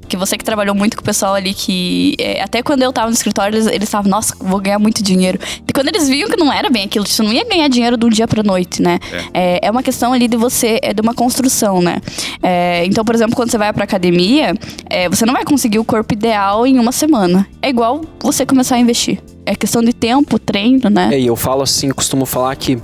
[0.07, 3.07] que você que trabalhou muito com o pessoal ali, que é, até quando eu tava
[3.07, 5.39] no escritório, eles, eles estavam, nossa, vou ganhar muito dinheiro.
[5.67, 8.05] E quando eles viam que não era bem aquilo, você não ia ganhar dinheiro de
[8.05, 8.99] um dia pra noite, né?
[9.33, 11.97] É, é uma questão ali de você, é de uma construção, né?
[12.41, 14.53] É, então, por exemplo, quando você vai pra academia,
[14.89, 17.47] é, você não vai conseguir o corpo ideal em uma semana.
[17.61, 19.21] É igual você começar a investir.
[19.45, 21.09] É questão de tempo, treino, né?
[21.13, 22.79] É, e eu falo assim, costumo falar que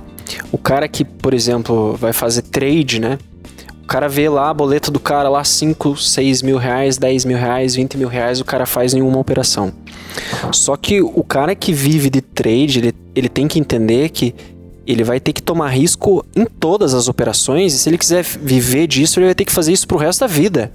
[0.52, 3.18] o cara que, por exemplo, vai fazer trade, né?
[3.82, 7.36] O cara vê lá a boleta do cara lá, 5, 6 mil reais, 10 mil
[7.36, 9.72] reais, 20 mil reais, o cara faz em uma operação.
[10.52, 14.34] Só que o cara que vive de trade, ele, ele tem que entender que
[14.86, 18.86] ele vai ter que tomar risco em todas as operações, e se ele quiser viver
[18.86, 20.72] disso, ele vai ter que fazer isso pro resto da vida.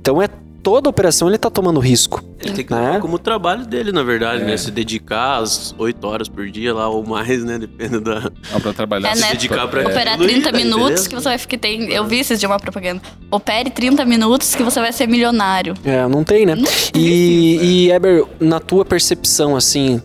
[0.00, 0.28] Então é
[0.66, 2.20] toda operação ele tá tomando risco.
[2.40, 2.98] Ele tem que né?
[3.00, 4.46] como o trabalho dele, na verdade, É.
[4.46, 4.56] né?
[4.56, 7.56] Se dedicar às 8 horas por dia lá, ou mais, né?
[7.56, 8.32] Depende da...
[8.52, 9.10] Não, pra trabalhar.
[9.10, 9.30] É, se né?
[9.30, 11.58] dedicar pra Operar aquilo e 30 tá, minutos que você vai ficar.
[11.58, 13.00] Tem, eu vi esses de uma propaganda.
[13.30, 15.74] Opere 30 minutos que você vai ser milionário.
[15.84, 16.56] É, não tem, né?
[16.92, 20.02] E, e Eber, na tua percepção, assim,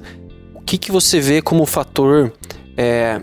[0.53, 2.31] o que, que você vê como fator
[2.77, 3.19] é,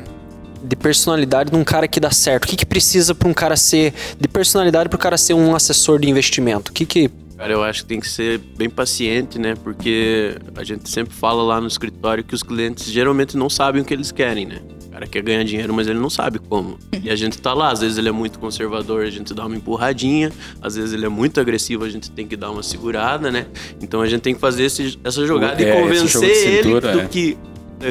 [0.65, 2.47] de personalidade de um cara que dá certo?
[2.47, 5.55] O que, que precisa para um cara ser de personalidade para o cara ser um
[5.55, 6.73] assessor de investimento?
[6.73, 9.55] O que que Cara, eu acho que tem que ser bem paciente, né?
[9.63, 13.85] Porque a gente sempre fala lá no escritório que os clientes geralmente não sabem o
[13.85, 14.59] que eles querem, né?
[14.89, 16.77] O cara quer ganhar dinheiro, mas ele não sabe como.
[17.01, 19.55] E a gente tá lá, às vezes ele é muito conservador, a gente dá uma
[19.57, 23.47] empurradinha, às vezes ele é muito agressivo, a gente tem que dar uma segurada, né?
[23.81, 26.93] Então a gente tem que fazer esse- essa jogada É, e convencer de ele cintura,
[26.93, 27.07] do é.
[27.07, 27.39] que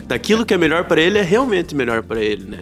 [0.06, 2.60] daquilo que é melhor pra ele é realmente melhor pra ele, né?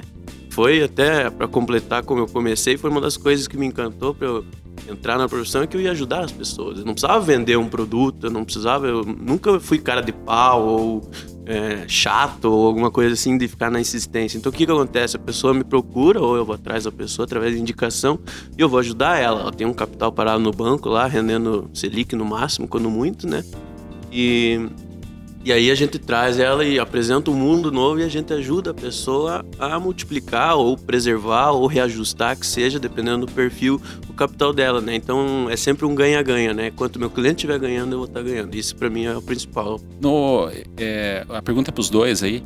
[0.56, 4.26] Foi até pra completar como eu comecei, foi uma das coisas que me encantou pra
[4.26, 4.46] eu
[4.90, 6.80] entrar na profissão é que eu ia ajudar as pessoas.
[6.80, 10.66] Eu não precisava vender um produto, eu não precisava, eu nunca fui cara de pau
[10.66, 11.10] ou
[11.46, 14.38] é, chato ou alguma coisa assim de ficar na insistência.
[14.38, 15.18] Então o que que acontece?
[15.18, 18.18] A pessoa me procura ou eu vou atrás da pessoa através de indicação
[18.58, 19.42] e eu vou ajudar ela.
[19.42, 23.44] Ela tem um capital parado no banco lá, rendendo Selic no máximo, quando muito, né?
[24.10, 24.70] E
[25.46, 28.72] e aí a gente traz ela e apresenta um mundo novo e a gente ajuda
[28.72, 33.80] a pessoa a multiplicar ou preservar ou reajustar, que seja, dependendo do perfil,
[34.10, 34.96] o capital dela, né?
[34.96, 36.72] Então é sempre um ganha-ganha, né?
[36.72, 38.56] Quanto meu cliente estiver ganhando, eu vou estar ganhando.
[38.56, 39.80] Isso para mim é o principal.
[40.02, 42.44] No, é, a pergunta para os dois aí.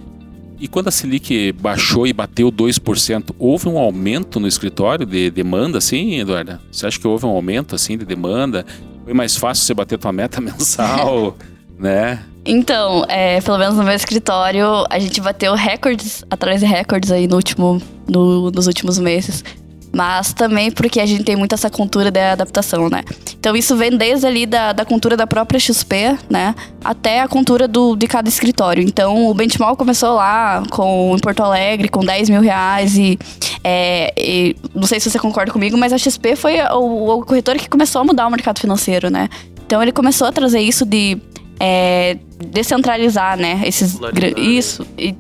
[0.60, 5.78] E quando a Selic baixou e bateu 2%, houve um aumento no escritório de demanda,
[5.78, 6.60] assim, Eduarda?
[6.70, 8.66] Você acha que houve um aumento, assim, de demanda?
[9.06, 11.38] Foi mais fácil você bater tua meta mensal,
[11.80, 12.26] né?
[12.52, 17.28] Então, é, pelo menos no meu escritório, a gente bateu recordes atrás de recordes aí
[17.28, 19.44] no último, no, nos últimos meses
[19.92, 23.04] mas também porque a gente tem muito essa cultura de adaptação, né?
[23.40, 26.54] Então isso vem desde ali da, da cultura da própria XP, né?
[26.84, 28.84] Até a cultura do, de cada escritório.
[28.84, 33.18] Então o Benchmark começou lá com, em Porto Alegre com 10 mil reais e,
[33.64, 37.56] é, e não sei se você concorda comigo, mas a XP foi o, o corretor
[37.56, 39.28] que começou a mudar o mercado financeiro, né?
[39.66, 41.18] Então ele começou a trazer isso de
[41.60, 42.18] é,
[42.48, 43.62] descentralizar, né?
[43.66, 44.00] Esses,
[44.38, 44.86] isso.
[44.98, 45.16] E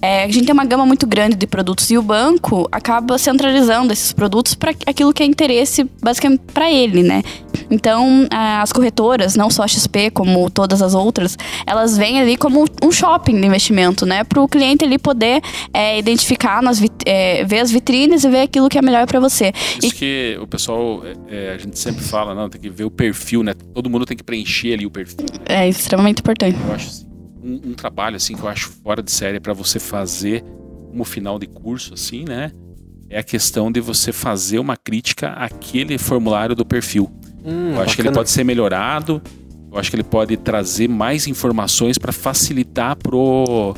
[0.00, 3.92] é, a gente tem uma gama muito grande de produtos e o banco acaba centralizando
[3.92, 7.22] esses produtos para aquilo que é interesse basicamente para ele, né?
[7.70, 12.64] Então, as corretoras, não só a XP, como todas as outras, elas vêm ali como
[12.82, 14.24] um shopping de investimento, né?
[14.24, 15.40] Para o cliente ali poder
[15.72, 19.52] é, identificar, nas é, ver as vitrines e ver aquilo que é melhor para você.
[19.82, 19.98] Isso e...
[19.98, 23.54] que o pessoal, é, a gente sempre fala, não, tem que ver o perfil, né?
[23.74, 25.26] Todo mundo tem que preencher ali o perfil.
[25.46, 26.56] É extremamente importante.
[26.66, 27.06] Eu acho assim
[27.46, 30.42] um, um trabalho assim que eu acho fora de série para você fazer
[30.90, 32.50] como final de curso assim, né?
[33.08, 37.08] É a questão de você fazer uma crítica àquele formulário do perfil.
[37.46, 37.94] Hum, eu acho bacana.
[37.94, 39.22] que ele pode ser melhorado.
[39.72, 43.74] Eu acho que ele pode trazer mais informações para facilitar pro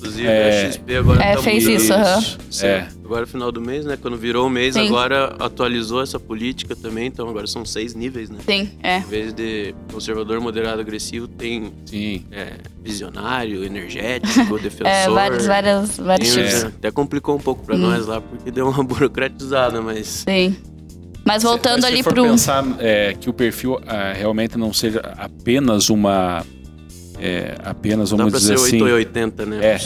[0.00, 2.66] Inclusive, é, a XP agora é, tá fez isso, uhum.
[2.66, 2.88] é.
[3.04, 3.98] Agora, final do mês, né?
[4.00, 4.86] Quando virou o mês, Sim.
[4.86, 7.08] agora atualizou essa política também.
[7.08, 8.38] Então, agora são seis níveis, né?
[8.46, 8.98] Sim, é.
[8.98, 12.24] Em vez de conservador, moderado, agressivo, tem Sim.
[12.30, 14.86] É, visionário, energético, defensor.
[14.86, 16.64] É, vários, vários, vários tem, tipos.
[16.64, 17.80] Até complicou um pouco para hum.
[17.80, 20.24] nós lá, porque deu uma burocratizada, mas...
[20.26, 20.56] Sim.
[21.24, 22.22] Mas voltando mas ali se for pro...
[22.24, 26.44] pensar é, que o perfil ah, realmente não seja apenas uma
[27.20, 28.82] é, apenas, vamos Dá dizer ser assim.
[28.82, 29.78] 880, né, é,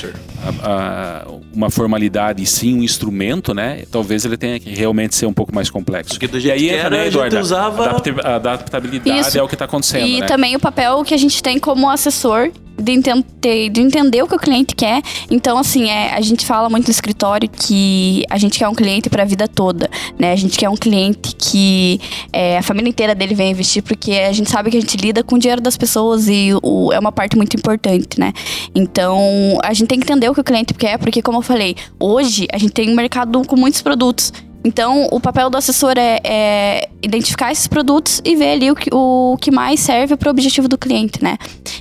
[0.62, 3.82] a, a, uma formalidade sim um instrumento, né?
[3.90, 6.14] Talvez ele tenha que realmente ser um pouco mais complexo.
[6.14, 7.38] Porque do jeito e aí que entra, era, né, Eduardo?
[7.40, 8.02] Usava...
[8.22, 9.38] adaptabilidade Isso.
[9.38, 10.06] é o que está acontecendo.
[10.06, 10.26] E né?
[10.26, 14.34] também o papel que a gente tem como assessor de entender, de entender o que
[14.34, 15.02] o cliente quer.
[15.30, 19.08] Então, assim, é, a gente fala muito no escritório que a gente quer um cliente
[19.08, 20.32] para a vida toda, né?
[20.32, 22.00] A gente quer um cliente que
[22.32, 25.22] é, a família inteira dele vem investir, porque a gente sabe que a gente lida
[25.22, 28.32] com o dinheiro das pessoas e o, é uma parte muito importante, né?
[28.74, 31.76] Então, a gente tem que entender o que o cliente quer, porque, como eu falei,
[31.98, 34.32] hoje a gente tem um mercado com muitos produtos.
[34.66, 38.88] Então, o papel do assessor é, é, identificar esses produtos e ver ali o que,
[38.90, 41.37] o que mais serve para o objetivo do cliente, né?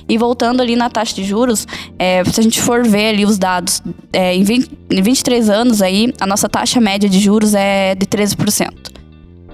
[0.06, 1.66] E voltando ali na taxa de juros,
[1.98, 5.80] é, se a gente for ver ali os dados, é, em, 20, em 23 anos
[5.80, 8.92] aí, a nossa taxa média de juros é de 13%.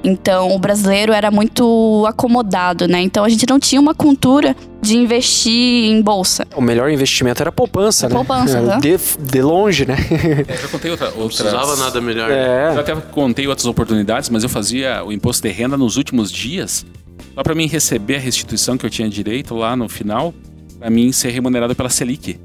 [0.03, 3.01] Então, o brasileiro era muito acomodado, né?
[3.01, 6.47] Então, a gente não tinha uma cultura de investir em bolsa.
[6.55, 8.15] O melhor investimento era a poupança, né?
[8.15, 9.97] Poupança, é, de, de longe, né?
[10.49, 11.19] É, eu já contei outra, outras...
[11.19, 12.31] Não precisava nada melhor.
[12.31, 12.73] É.
[12.75, 16.87] Eu até contei outras oportunidades, mas eu fazia o imposto de renda nos últimos dias,
[17.35, 20.33] só para mim receber a restituição que eu tinha direito lá no final,
[20.79, 22.39] para mim ser remunerado pela Selic.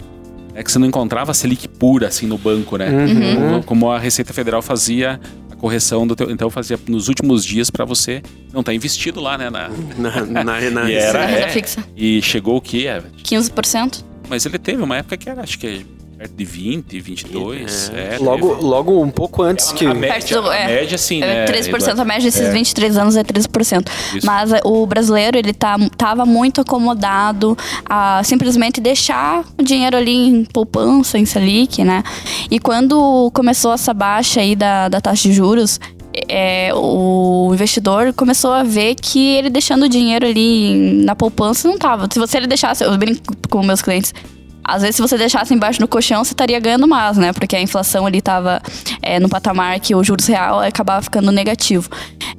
[0.53, 2.89] É que você não encontrava a Selic pura, assim, no banco, né?
[2.89, 3.35] Uhum.
[3.35, 6.29] Como, como a Receita Federal fazia a correção do teu.
[6.29, 8.21] Então fazia nos últimos dias para você
[8.53, 9.49] não estar tá investido lá, né?
[9.49, 11.83] Na, na, na, na e era, é, fixa.
[11.97, 12.85] E chegou o quê?
[13.23, 14.03] 15%?
[14.29, 15.83] Mas ele teve uma época que era, acho que
[16.17, 17.91] perto de 20, 22.
[17.93, 18.15] É.
[18.15, 19.85] É, logo, logo um pouco antes que.
[19.85, 21.45] A média, do, é, a média sim, é, né?
[21.45, 22.51] 13%, a média desses é.
[22.51, 23.87] 23 anos é 13%.
[24.15, 24.25] Isso.
[24.25, 30.15] Mas é, o brasileiro, ele tá, tava muito acomodado a simplesmente deixar o dinheiro ali
[30.15, 32.03] em poupança, em Selic, né?
[32.49, 35.79] E quando começou essa baixa aí da, da taxa de juros,
[36.29, 41.77] é, o investidor começou a ver que ele deixando o dinheiro ali na poupança não
[41.77, 42.07] tava.
[42.11, 44.13] Se você ele deixasse, eu brinco com meus clientes,
[44.67, 47.31] às vezes, se você deixasse embaixo no colchão, você estaria ganhando mais, né?
[47.31, 48.61] Porque a inflação ali estava
[49.01, 51.89] é, no patamar que o juros real acabava ficando negativo.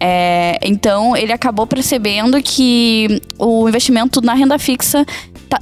[0.01, 5.07] É, então, ele acabou percebendo que o investimento na renda fixa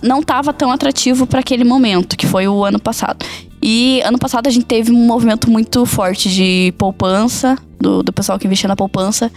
[0.03, 3.25] não estava tão atrativo para aquele momento, que foi o ano passado.
[3.63, 8.39] E ano passado a gente teve um movimento muito forte de poupança, do, do pessoal
[8.39, 9.31] que investia na poupança,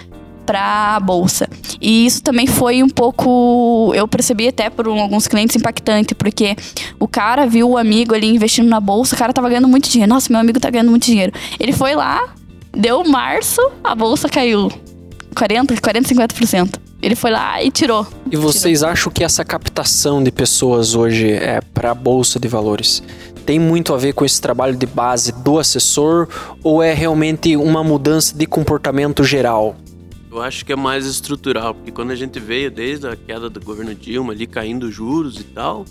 [0.47, 1.47] para a bolsa.
[1.79, 6.55] E isso também foi um pouco, eu percebi até por um, alguns clientes impactante, porque
[6.97, 10.09] o cara viu o amigo ali investindo na bolsa, o cara tava ganhando muito dinheiro.
[10.09, 11.33] Nossa, meu amigo tá ganhando muito dinheiro.
[11.59, 12.33] Ele foi lá,
[12.71, 14.71] deu março, a bolsa caiu
[15.35, 16.79] 40, 40, 50%.
[16.99, 18.07] Ele foi lá e tirou.
[18.31, 18.91] E vocês tirou.
[18.91, 23.03] acham que essa captação de pessoas hoje é para a bolsa de valores
[23.45, 26.27] tem muito a ver com esse trabalho de base do assessor
[26.61, 29.73] ou é realmente uma mudança de comportamento geral?
[30.37, 33.59] Eu acho que é mais estrutural, porque quando a gente veio desde a queda do
[33.59, 35.83] governo Dilma ali caindo juros e tal,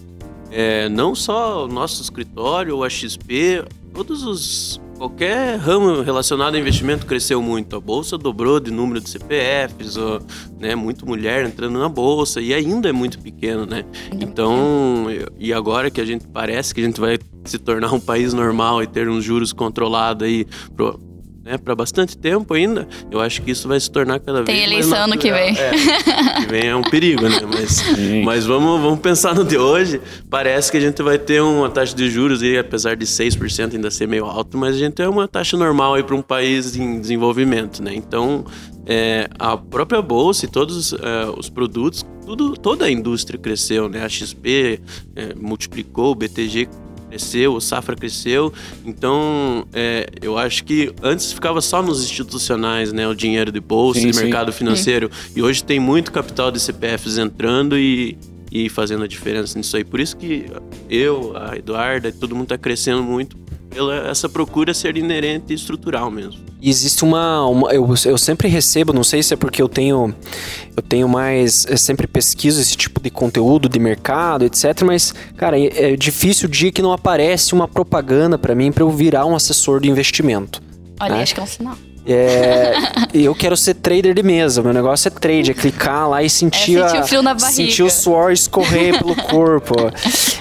[0.53, 7.07] é, não só o nosso escritório, a XP, todos os qualquer ramo relacionado a investimento
[7.07, 7.75] cresceu muito.
[7.75, 10.21] A bolsa dobrou de número de CPFs, ou,
[10.59, 13.85] né, muito mulher entrando na bolsa e ainda é muito pequeno, né?
[14.13, 15.07] Então,
[15.39, 18.83] e agora que a gente parece que a gente vai se tornar um país normal
[18.83, 21.01] e ter uns juros controlados aí pro,
[21.47, 24.67] né, para bastante tempo ainda, eu acho que isso vai se tornar cada Tem vez
[24.67, 25.57] eleição mais ano que vem.
[25.57, 25.71] É,
[26.41, 27.41] que vem é um perigo, né?
[27.47, 27.85] Mas,
[28.25, 30.01] mas vamos, vamos pensar no de hoje.
[30.29, 33.93] Parece que a gente vai ter uma taxa de juros aí, apesar de 6% ainda
[33.93, 37.01] ser meio alto, mas a gente tem uma taxa normal aí para um país em
[37.01, 37.95] desenvolvimento, né?
[37.95, 38.45] Então,
[38.85, 40.99] é, a própria bolsa e todos é,
[41.37, 44.05] os produtos, tudo, toda a indústria cresceu, né?
[44.05, 44.81] A XP
[45.15, 46.69] é, multiplicou, o BTG
[47.17, 48.53] cresceu, o Safra cresceu.
[48.85, 53.09] Então, é, eu acho que antes ficava só nos institucionais, né?
[53.09, 54.23] O dinheiro de bolsa Sim, e sim.
[54.25, 55.11] mercado financeiro.
[55.35, 58.19] E hoje tem muito capital de CPFs entrando e,
[58.53, 59.85] e fazendo a diferença nisso aí.
[59.85, 60.47] Por isso que
[60.89, 63.46] eu, a Eduarda, todo mundo está crescendo muito
[63.77, 66.41] pela essa procura ser inerente e estrutural mesmo.
[66.63, 70.15] E existe uma, uma- eu, eu sempre recebo, não sei se é porque eu tenho
[70.75, 75.59] eu tenho mais, eu sempre pesquiso esse tipo de conteúdo de mercado, etc, mas cara,
[75.61, 79.27] é, é difícil o dia que não aparece uma propaganda pra mim pra eu virar
[79.27, 80.63] um assessor de investimento.
[80.99, 81.23] Olha, né?
[81.23, 81.77] acho que é um sinal.
[82.09, 82.75] É,
[83.13, 84.63] eu quero ser trader de mesa.
[84.63, 87.35] Meu negócio é trade, é clicar lá e sentir, É sentir a- o frio na
[87.35, 87.53] barriga.
[87.53, 89.75] sentir o suor escorrer pelo corpo.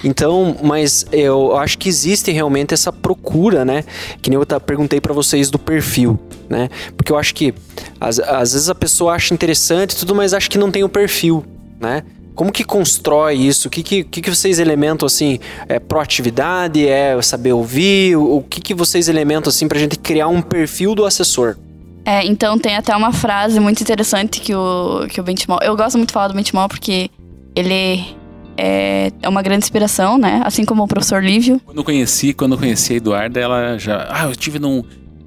[0.04, 3.84] Então, mas eu acho que existe realmente essa procura, né?
[4.22, 6.70] Que nem eu perguntei pra vocês do perfil, né?
[6.96, 7.54] Porque eu acho que
[8.00, 10.90] às, às vezes a pessoa acha interessante e tudo, mas acha que não tem o
[10.90, 11.44] perfil,
[11.80, 12.04] né?
[12.36, 13.68] Como que constrói isso?
[13.68, 15.40] O que, que, que, vocês elementam assim?
[15.68, 16.86] É proatividade?
[16.86, 18.18] É saber ouvir?
[18.18, 21.56] O, o que, que vocês elementam assim pra gente criar um perfil do assessor?
[22.04, 25.60] É, então tem até uma frase muito interessante que o, que o Benchimol.
[25.64, 27.10] Eu gosto muito de falar do Benchimol porque
[27.56, 28.16] ele
[28.58, 30.42] é, é uma grande inspiração, né?
[30.46, 31.60] Assim como o professor Lívio.
[31.66, 34.08] Quando eu conheci, quando eu conheci a Eduarda, ela já.
[34.10, 34.84] Ah, eu estive num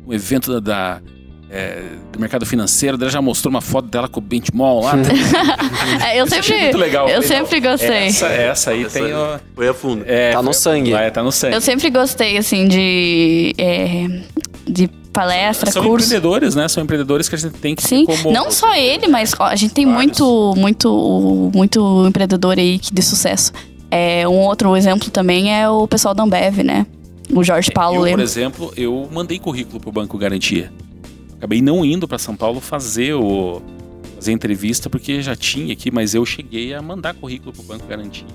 [0.07, 0.61] um evento da.
[0.61, 1.03] da,
[1.51, 1.83] é,
[2.13, 4.95] do mercado financeiro, ela já mostrou uma foto dela com o Benchmall lá.
[6.05, 7.09] É, eu Isso sempre, muito legal.
[7.09, 7.89] eu Falei, sempre gostei.
[8.09, 9.15] Essa, essa aí Essa tem.
[9.15, 10.05] ó, Foi a fundo.
[10.07, 10.93] é, Tá no sangue.
[10.93, 11.55] Lá, é, tá no sangue.
[11.55, 14.07] Eu sempre gostei, assim, de, é,
[14.67, 16.07] de palestra, São curso.
[16.07, 16.69] empreendedores, né?
[16.69, 18.31] São empreendedores que a gente tem que Sim, como.
[18.31, 20.19] não só ele, mas ó, a gente tem Vários.
[20.21, 23.53] muito, muito, muito empreendedor aí que de sucesso.
[23.91, 26.87] É, um outro exemplo também é o pessoal da Ambev, né?
[27.33, 30.71] O Jorge Paulo eu, por exemplo, eu mandei currículo pro Banco Garantia.
[31.39, 33.63] Acabei não indo para São Paulo fazer o
[34.17, 38.27] fazer entrevista porque já tinha aqui, mas eu cheguei a mandar currículo pro Banco Garantia.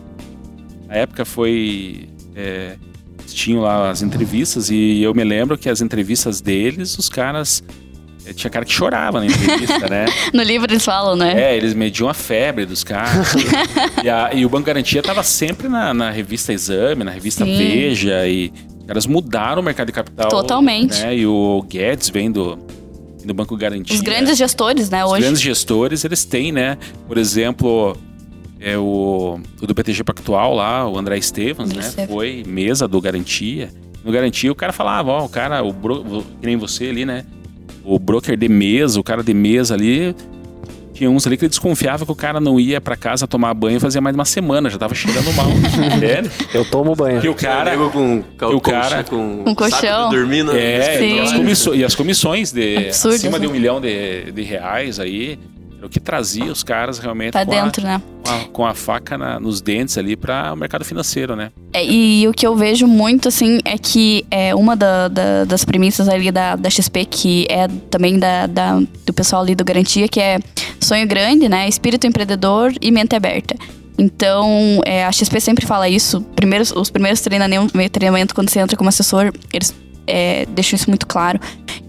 [0.87, 2.77] Na época foi é,
[3.27, 7.61] tinham lá as entrevistas e eu me lembro que as entrevistas deles, os caras
[8.25, 10.05] é, tinha cara que chorava na entrevista, né?
[10.33, 11.33] No livro eles falam, né?
[11.51, 13.33] É, eles mediam a febre dos caras.
[14.01, 17.57] e, a- e o Banco Garantia estava sempre na, na revista Exame, na revista Sim.
[17.57, 18.25] Veja.
[18.25, 20.29] E os caras mudaram o mercado de capital.
[20.29, 21.01] Totalmente.
[21.01, 21.17] né?
[21.17, 22.57] E o Guedes vem do,
[23.25, 23.95] do Banco Garantia.
[23.95, 25.21] Os grandes gestores, né, Os hoje.
[25.21, 26.77] grandes gestores, eles têm, né?
[27.07, 27.95] Por exemplo,
[28.59, 31.89] é o, o do BTG Pactual lá, o André Stevens, André né?
[31.89, 32.09] Stevens.
[32.11, 33.69] Foi mesa do Garantia.
[34.03, 36.03] No Garantia, o cara falava, ó, o cara, o bro,
[36.39, 37.25] que nem você ali, né?
[37.85, 40.15] O broker de mesa, o cara de mesa ali.
[41.03, 43.77] Tinha uns ali que ele desconfiava que o cara não ia pra casa tomar banho
[43.77, 45.47] fazia mais de uma semana, já tava cheirando mal.
[45.99, 46.31] Sério?
[46.53, 47.19] Eu tomo banho.
[47.19, 47.75] Que o cara.
[47.75, 50.09] Com, e o cara- com, Com colchão.
[50.45, 53.57] na É, e as, comissões, e as comissões de Absurdo, acima de um né?
[53.57, 55.37] milhão de, de reais aí,
[55.85, 58.01] o que trazia os caras realmente Pra com, a, dentro, né?
[58.23, 61.51] com, a, com a faca na- nos dentes ali para o mercado financeiro, né?
[61.73, 65.65] É, e o que eu vejo muito, assim, é que é uma da- da- das
[65.65, 70.07] premissas ali da, da XP, que é também da, da- do pessoal ali do Garantia,
[70.07, 70.39] que é
[70.79, 71.67] sonho grande, né?
[71.67, 73.55] Espírito empreendedor e mente aberta.
[73.97, 76.21] Então, é, a XP sempre fala isso.
[76.35, 79.73] Primeiros, os primeiros treinamentos, treinamento, quando você entra como assessor, eles
[80.07, 81.39] é, isso muito claro.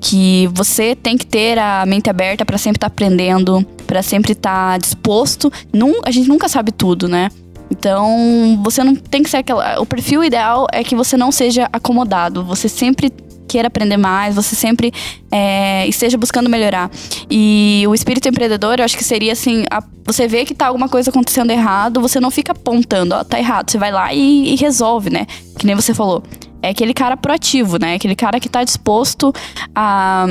[0.00, 4.78] Que você tem que ter a mente aberta para sempre estar aprendendo, para sempre estar
[4.78, 5.50] disposto.
[5.72, 7.30] Num, a gente nunca sabe tudo, né?
[7.70, 9.80] Então, você não tem que ser aquela.
[9.80, 12.44] O perfil ideal é que você não seja acomodado.
[12.44, 13.10] Você sempre
[13.48, 14.92] queira aprender mais, você sempre
[15.30, 16.90] é, esteja buscando melhorar.
[17.30, 20.88] E o espírito empreendedor, eu acho que seria assim: a- você vê que tá alguma
[20.88, 23.70] coisa acontecendo errado, você não fica apontando, ó, tá errado.
[23.70, 25.26] Você vai lá e, e resolve, né?
[25.58, 26.22] Que nem você falou.
[26.66, 27.94] É aquele cara proativo, né?
[27.94, 29.32] Aquele cara que tá disposto
[29.74, 30.26] a,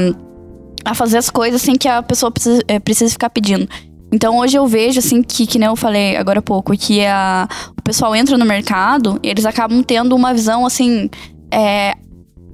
[0.86, 3.68] a fazer as coisas sem que a pessoa precise, é, precise ficar pedindo.
[4.12, 7.48] Então hoje eu vejo, assim, que, que nem eu falei agora há pouco, que a,
[7.78, 11.10] o pessoal entra no mercado e eles acabam tendo uma visão, assim,
[11.52, 11.96] é,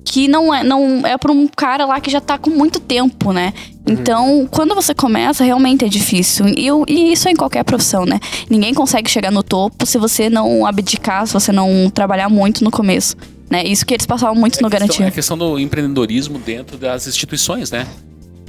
[0.05, 3.33] que não é, não é para um cara lá que já tá com muito tempo,
[3.33, 3.53] né?
[3.85, 6.47] Então, quando você começa, realmente é difícil.
[6.47, 8.19] E, eu- e isso é em qualquer profissão, né?
[8.49, 12.71] Ninguém consegue chegar no topo se você não abdicar, se você não trabalhar muito no
[12.71, 13.15] começo.
[13.49, 13.63] Né?
[13.63, 15.05] Isso que eles passavam muito no É questão, Garantia.
[15.07, 17.87] é questão do empreendedorismo dentro das instituições, né?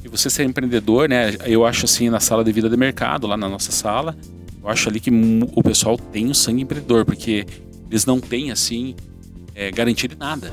[0.04, 1.36] E você ser empreendedor, né?
[1.46, 4.16] Eu acho assim, na sala de vida de mercado, lá na nossa sala,
[4.62, 5.10] eu acho ali que
[5.54, 7.46] o pessoal tem o sangue empreendedor, porque
[7.90, 8.94] eles não têm, assim,
[9.54, 10.52] é, garantia de nada.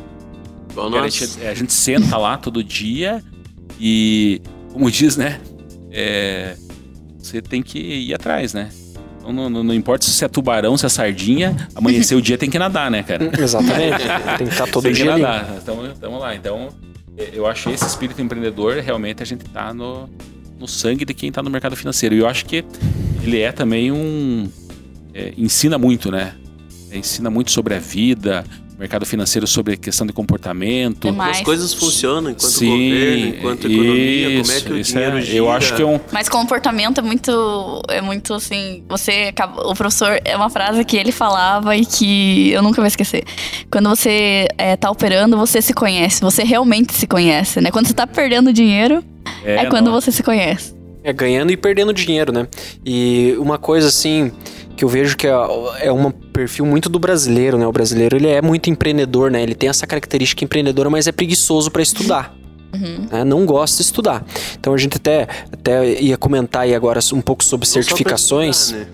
[0.71, 3.21] Igual Garantia, é, a gente senta lá todo dia
[3.79, 4.41] e,
[4.71, 5.41] como diz, né?
[5.97, 6.55] é,
[7.17, 8.69] você tem que ir atrás, né?
[9.31, 12.57] Não, não- não importa se é tubarão, se é sardinha, amanhecer o dia tem que
[12.59, 13.29] nadar, né, cara?
[13.41, 14.03] Exatamente.
[14.37, 15.21] Tem que estar todo Tem que dia ali.
[15.21, 15.57] nadar.
[15.61, 16.35] Então, estamos lá.
[16.35, 16.69] Então,
[17.17, 20.09] é, eu acho esse espírito empreendedor, realmente, a gente tá no,
[20.59, 22.15] no sangue de quem tá no mercado financeiro.
[22.15, 22.63] E eu acho que
[23.23, 24.49] ele é também um...
[25.13, 26.33] é, ensina muito, né?
[26.91, 28.45] É, ensina muito sobre a vida,
[28.77, 31.07] mercado financeiro sobre a questão de comportamento.
[31.07, 35.17] Como as coisas funcionam enquanto Sim, governo, enquanto economia, como é que o isso dinheiro
[35.17, 35.37] é- gira.
[35.37, 35.99] Eu acho que é um...
[36.11, 37.81] Mas comportamento é muito.
[37.89, 38.83] É muito assim.
[38.87, 39.33] Você.
[39.65, 40.19] O professor.
[40.23, 43.23] É uma frase que ele falava e que eu nunca vou esquecer.
[43.71, 46.21] Quando você é, tá operando, você se conhece.
[46.21, 47.71] Você realmente se conhece, né?
[47.71, 49.03] Quando você tá perdendo dinheiro,
[49.43, 50.75] é, quando não, você se conhece.
[51.03, 52.47] É ganhando e perdendo dinheiro, né?
[52.85, 54.31] E uma coisa assim
[54.77, 55.31] que eu vejo que é,
[55.79, 57.65] é um perfil muito do brasileiro, né?
[57.65, 59.41] O brasileiro ele é muito empreendedor, né?
[59.41, 62.33] Ele tem essa característica empreendedora, mas é preguiçoso para estudar.
[62.73, 63.07] Uhum.
[63.11, 63.23] né?
[63.23, 64.23] Não gosta de estudar.
[64.59, 68.71] Então a gente até, até ia comentar aí agora um pouco sobre certificações.
[68.71, 68.87] né?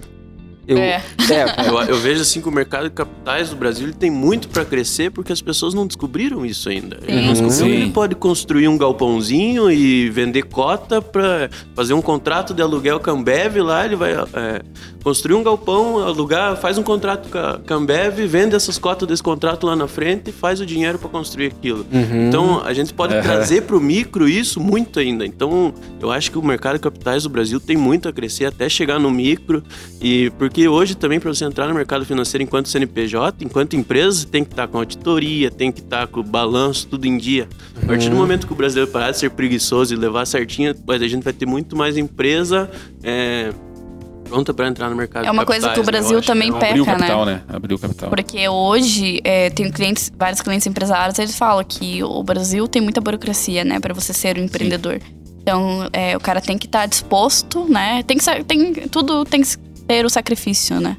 [0.68, 1.01] Eu, É.
[1.30, 4.47] é, Eu, eu vejo assim que o mercado de capitais do Brasil ele tem muito
[4.47, 6.99] para crescer porque as pessoas não descobriram isso ainda.
[7.07, 7.26] Ele Sim.
[7.26, 12.53] não descobriu que ele pode construir um galpãozinho e vender cota para fazer um contrato
[12.53, 14.61] de aluguel com a Ambev lá, ele vai é,
[15.03, 19.66] construir um galpão, alugar, faz um contrato com a Ambev, vende essas cotas desse contrato
[19.66, 21.86] lá na frente e faz o dinheiro para construir aquilo.
[21.91, 22.28] Uhum.
[22.28, 23.22] Então a gente pode Uhum.
[23.22, 25.26] trazer para o micro isso muito ainda.
[25.26, 28.68] Então eu acho que o mercado de capitais do Brasil tem muito a crescer até
[28.70, 29.61] chegar no micro
[30.01, 34.28] e porque hoje também para você entrar no mercado financeiro enquanto CNPJ, enquanto empresa, você
[34.28, 37.47] tem que estar com auditoria, tem que estar com o balanço tudo em dia.
[37.82, 41.01] A partir do momento que o brasileiro parar de ser preguiçoso e levar certinho, mas
[41.01, 42.70] a gente vai ter muito mais empresa
[43.04, 43.51] é,
[44.34, 45.26] pronta para entrar no mercado.
[45.26, 45.91] É uma coisa que o né?
[45.91, 46.93] Brasil acho também é peca, Abriu o né?
[46.93, 47.41] capital, né?
[47.47, 48.10] Abriu o capital.
[48.10, 52.99] Porque hoje é, tem clientes, vários clientes empresários, eles falam que o Brasil tem muita
[52.99, 54.99] burocracia, né, Pra você ser um empreendedor.
[55.41, 58.01] Então, é, o cara tem que estar disposto, né?
[58.04, 59.47] Tem que tem tudo tem que
[59.94, 60.98] ter o sacrifício, né?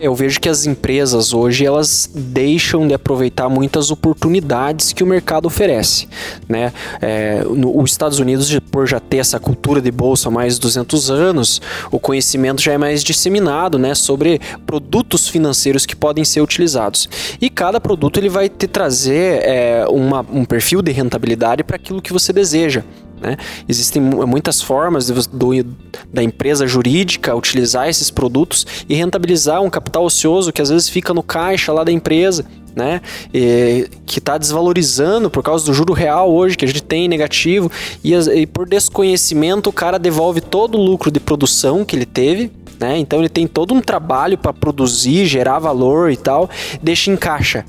[0.00, 5.46] Eu vejo que as empresas hoje elas deixam de aproveitar muitas oportunidades que o mercado
[5.46, 6.08] oferece,
[6.48, 6.72] né?
[7.00, 10.60] É, no, os Estados Unidos, por já ter essa cultura de bolsa há mais de
[10.62, 11.62] 200 anos,
[11.92, 13.94] o conhecimento já é mais disseminado, né?
[13.94, 17.08] Sobre produtos financeiros que podem ser utilizados.
[17.40, 22.02] E cada produto ele vai te trazer é, uma- um perfil de rentabilidade para aquilo
[22.02, 22.82] que você deseja.
[23.20, 23.36] Né?
[23.68, 25.66] Existem mu- muitas formas do-
[26.12, 31.14] da empresa jurídica utilizar esses produtos e rentabilizar um capital ocioso que às vezes fica
[31.14, 32.44] no caixa lá da empresa.
[32.76, 33.00] Né?
[33.32, 37.70] E, que está desvalorizando por causa do juro real hoje que a gente tem negativo
[38.02, 42.50] e, e por desconhecimento o cara devolve todo o lucro de produção que ele teve
[42.80, 42.98] né?
[42.98, 46.50] Então ele tem todo um trabalho para produzir, gerar valor e tal,
[46.82, 47.64] deixa em caixa.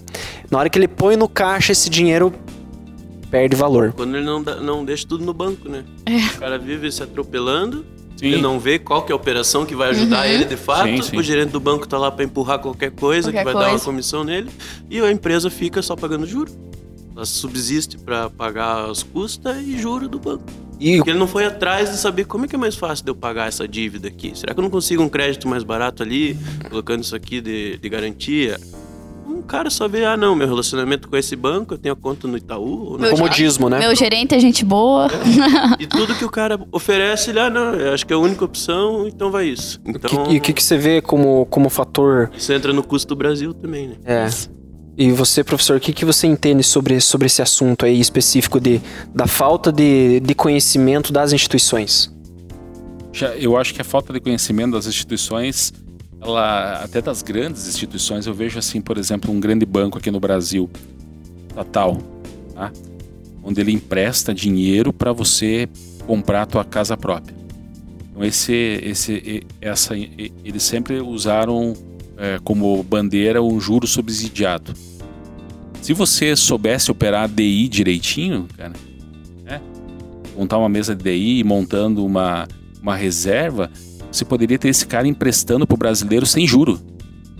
[0.49, 2.33] Na hora que ele põe no caixa esse dinheiro
[3.39, 3.91] perde valor.
[3.93, 5.83] Quando ele não, dá- não deixa tudo no banco, né?
[6.35, 7.85] O cara vive se atropelando,
[8.17, 8.27] Sim.
[8.27, 10.87] ele não vê qual que é a operação que vai ajudar ele de fato.
[10.87, 11.17] Sim, sim.
[11.17, 13.69] O gerente do banco tá lá para empurrar qualquer coisa Qualquer que vai dar uma
[13.71, 13.85] coisa.
[13.85, 14.49] comissão nele.
[14.89, 16.51] E a empresa fica só pagando juro.
[17.15, 20.43] Ela subsiste para pagar as custas e juro do banco.
[20.79, 23.11] E Porque ele não foi atrás de saber como é que é mais fácil de
[23.11, 24.33] eu pagar essa dívida aqui.
[24.37, 26.37] Será que eu não consigo um crédito mais barato ali,
[26.69, 28.59] colocando isso aqui de, de garantia?
[29.27, 32.27] Um cara só vê, ah não, meu relacionamento com esse banco, eu tenho a conta
[32.27, 32.97] no Itaú.
[32.99, 33.79] Meu comodismo, né?
[33.79, 35.07] Meu gerente é gente boa.
[35.79, 38.45] E tudo que o cara oferece, ele, ah, não, eu acho que é a única
[38.45, 39.79] opção, então vai isso.
[39.85, 43.07] Então, Que- e o que, que você vê como, como fator isso entra no custo
[43.09, 43.95] do Brasil também, né?
[44.05, 44.27] É.
[44.97, 48.79] E você, professor, o que, que você entende sobre, sobre esse assunto aí específico de,
[49.13, 52.09] da falta de, de conhecimento das instituições?
[53.11, 55.73] Já- Eu acho que a falta de conhecimento das instituições,
[56.25, 60.19] ela, até das grandes instituições, eu vejo assim, por exemplo, um grande banco aqui no
[60.19, 60.69] Brasil,
[61.47, 61.97] estatal,
[62.53, 62.71] tá?
[63.43, 65.69] onde ele empresta dinheiro para você
[66.05, 67.35] comprar a tua casa própria.
[68.09, 71.73] Então esse, esse, essa, eles sempre usaram
[72.17, 74.73] é, como bandeira um juro subsidiado.
[75.81, 78.73] Se você soubesse operar DI direitinho, cara,
[79.43, 79.61] né?
[80.35, 82.47] montar uma mesa de DI, montando uma,
[82.81, 83.69] uma reserva,
[84.17, 86.79] você poderia ter esse cara emprestando pro brasileiro sem juro.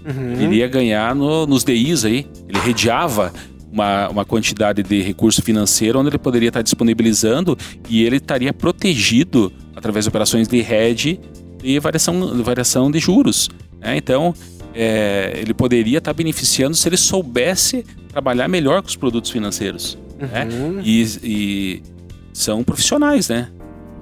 [0.06, 0.34] Uhum.
[0.34, 2.28] Ele iria ganhar no- nos DIs aí.
[2.48, 3.34] Ele redeava
[3.72, 7.58] uma, uma quantidade de recurso financeiro onde ele poderia estar disponibilizando
[7.90, 11.20] e ele estaria protegido através de operações de hedge
[11.64, 13.50] e variação, variação de juros.
[13.80, 13.98] Né?
[13.98, 14.34] Então,
[14.74, 19.98] é, ele poderia estar beneficiando se ele soubesse trabalhar melhor com os produtos financeiros.
[20.20, 20.48] Né?
[20.52, 20.72] Uhum.
[20.74, 20.82] Né?
[20.86, 21.84] E, e,
[22.32, 23.50] são profissionais, né?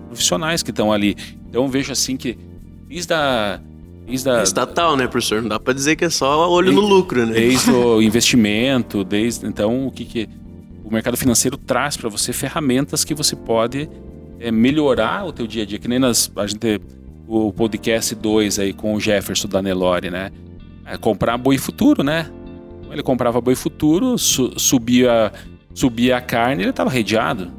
[0.07, 1.15] Profissionais que estão ali.
[1.49, 2.37] Então, vejo assim que
[2.93, 3.59] desde a
[4.05, 5.41] é estatal, né, professor?
[5.41, 7.33] Não dá para dizer que é só olho desde, no lucro, né?
[7.33, 10.29] Desde o investimento, desde então o que, que
[10.83, 13.89] o mercado financeiro traz para você ferramentas que você pode
[14.39, 16.81] é, melhorar o teu dia a dia, que nem nas, a gente
[17.27, 20.31] o podcast 2 aí com o Jefferson da Nelore, né?
[20.85, 22.29] É comprar boi futuro, né?
[22.91, 25.31] Ele comprava boi futuro, su, subia
[25.73, 27.51] subia a carne, ele estava redeado.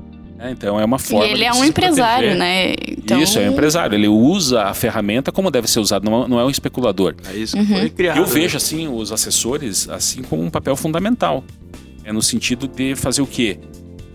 [0.44, 0.50] Né?
[0.50, 1.26] Então é uma forma.
[1.26, 2.38] E ele é um empresário, proteger.
[2.38, 2.74] né?
[2.86, 3.20] Então...
[3.20, 3.96] Isso, é um empresário.
[3.96, 7.14] Ele usa a ferramenta como deve ser usado, não, não é um especulador.
[7.32, 7.78] É isso que uhum.
[7.78, 8.18] foi criado.
[8.18, 11.42] Eu vejo assim os assessores assim como um papel fundamental.
[12.04, 13.58] É no sentido de fazer o quê?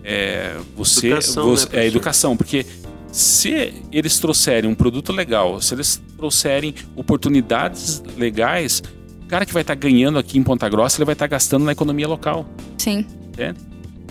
[0.03, 2.65] É, você, educação, você né, é educação, porque
[3.11, 8.83] se eles trouxerem um produto legal, se eles trouxerem oportunidades legais,
[9.23, 11.31] o cara que vai estar tá ganhando aqui em Ponta Grossa, ele vai estar tá
[11.31, 12.47] gastando na economia local.
[12.77, 13.05] Sim.
[13.29, 13.59] Entende?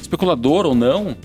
[0.00, 1.16] Especulador ou não,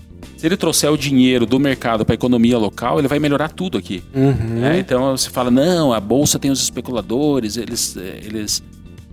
[0.44, 3.78] se ele trouxer o dinheiro do mercado para a economia local, ele vai melhorar tudo
[3.78, 4.04] aqui.
[4.14, 4.62] Uhum.
[4.62, 8.62] É, então você fala, não, a bolsa tem os especuladores, eles, eles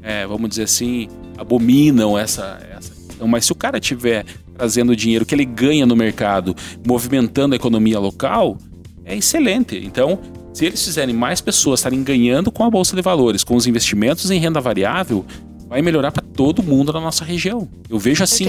[0.02, 1.06] é, vamos dizer assim,
[1.38, 2.92] abominam essa, essa.
[3.14, 4.24] Então, mas se o cara tiver
[4.54, 6.52] trazendo o dinheiro que ele ganha no mercado,
[6.84, 8.58] movimentando a economia local,
[9.04, 9.80] é excelente.
[9.84, 10.18] Então,
[10.52, 14.32] se eles fizerem mais pessoas estarem ganhando com a bolsa de valores, com os investimentos
[14.32, 15.24] em renda variável,
[15.68, 17.68] vai melhorar para todo mundo na nossa região.
[17.88, 18.48] Eu vejo assim.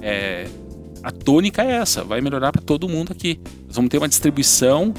[0.00, 0.46] É,
[1.06, 3.38] a tônica é essa, vai melhorar para todo mundo aqui.
[3.68, 4.92] Nós vamos ter uma distribuição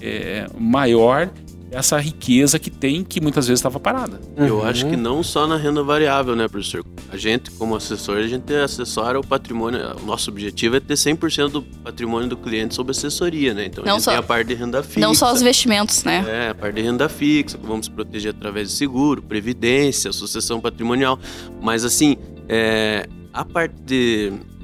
[0.00, 1.28] é, maior
[1.68, 4.20] dessa riqueza que tem, que muitas vezes estava parada.
[4.36, 4.64] Eu uhum.
[4.64, 6.84] acho que não só na renda variável, né, professor?
[7.10, 9.80] A gente, como assessor, a gente assessora o patrimônio.
[10.00, 13.66] O nosso objetivo é ter 100% do patrimônio do cliente sob assessoria, né?
[13.66, 15.00] Então, não a gente só, tem a parte de renda fixa.
[15.00, 16.24] Não só os investimentos, né?
[16.24, 21.18] É, a parte de renda fixa, que vamos proteger através de seguro, previdência, sucessão patrimonial.
[21.60, 22.16] Mas, assim,
[22.48, 24.57] é, a parte de é,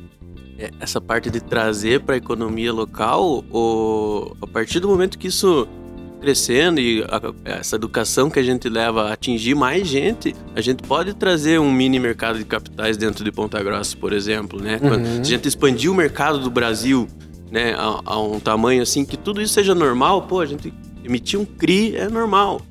[0.81, 5.67] essa parte de trazer para a economia local, ou a partir do momento que isso
[6.21, 10.83] crescendo e a, essa educação que a gente leva a atingir mais gente, a gente
[10.83, 14.81] pode trazer um mini mercado de capitais dentro de Ponta Grossa, por exemplo, né?
[14.83, 14.89] Uhum.
[14.89, 17.07] Quando, se a gente expandir o mercado do Brasil,
[17.51, 20.73] né, a, a um tamanho assim que tudo isso seja normal, pô, a gente
[21.05, 22.63] emitir um CRI é normal.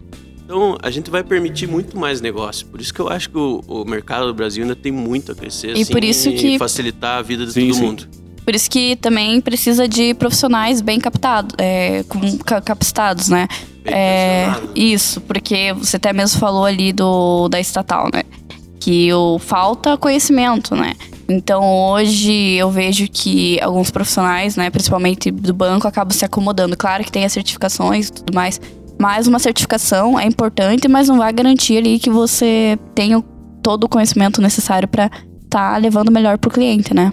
[0.44, 2.68] Então, a gente vai permitir muito mais negócio.
[2.68, 5.36] Por isso que eu acho que o, o mercado do Brasil ainda tem muito a
[5.36, 7.82] crescer e assim, por isso que facilitar a vida de sim, todo sim.
[7.82, 8.08] mundo.
[8.44, 13.48] Por isso que também precisa de profissionais bem captados, é, com, capacitados, né?
[13.86, 18.24] É, isso, porque você até mesmo falou ali do da estatal, né?
[18.82, 20.94] Que o, falta conhecimento, né?
[21.30, 26.76] Então hoje eu vejo que alguns profissionais, né, principalmente do banco, acabam se acomodando.
[26.76, 28.60] Claro que tem as certificações e tudo mais,
[29.04, 33.22] mas uma certificação é importante, mas não vai garantir ali que você tenha
[33.62, 35.08] todo o conhecimento necessário para
[35.44, 37.12] estar tá levando melhor para o cliente, né?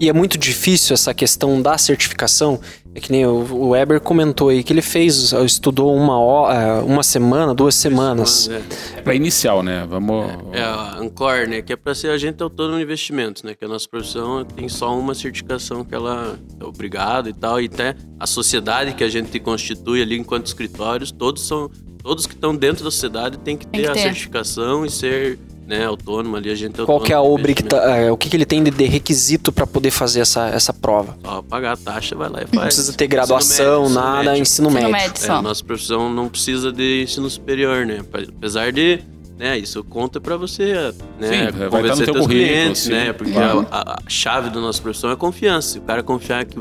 [0.00, 2.60] E é muito difícil essa questão da certificação.
[2.94, 7.02] É que nem o, Weber comentou aí que ele fez, estudou uma, hora, é, uma
[7.02, 8.48] semana, duas semanas.
[8.48, 9.86] É, para inicial, né?
[9.88, 10.26] Vamos.
[10.52, 11.62] É, é a Ancor, né?
[11.62, 13.54] Que é para ser agente autônomo de investimentos, né?
[13.54, 17.60] Que a nossa profissão tem só uma certificação que ela é obrigada e tal.
[17.60, 21.70] E até a sociedade que a gente constitui ali enquanto escritórios, todos são.
[22.00, 23.98] Todos que estão dentro da sociedade têm que ter, tem que ter.
[23.98, 25.38] a certificação e ser
[25.68, 28.36] né, autônomo ali, a gente é Qual que é a obrig, é, o que, que
[28.36, 31.18] ele tem de, de requisito para poder fazer essa, essa prova?
[31.22, 32.52] Só pagar a taxa, vai lá e faz.
[32.52, 34.88] Não precisa ter graduação, médio, nada, ensino médio.
[34.88, 35.12] Ensino médio.
[35.12, 38.00] Ensino médio é, nossa profissão não precisa de ensino superior, né?
[38.38, 39.00] Apesar de
[39.36, 40.72] né, isso conta para você,
[41.20, 42.90] né, sim, convencer seus clientes, sim.
[42.90, 45.74] né, porque a, a, chave da nossa profissão é confiança.
[45.74, 46.58] Se o cara confiar que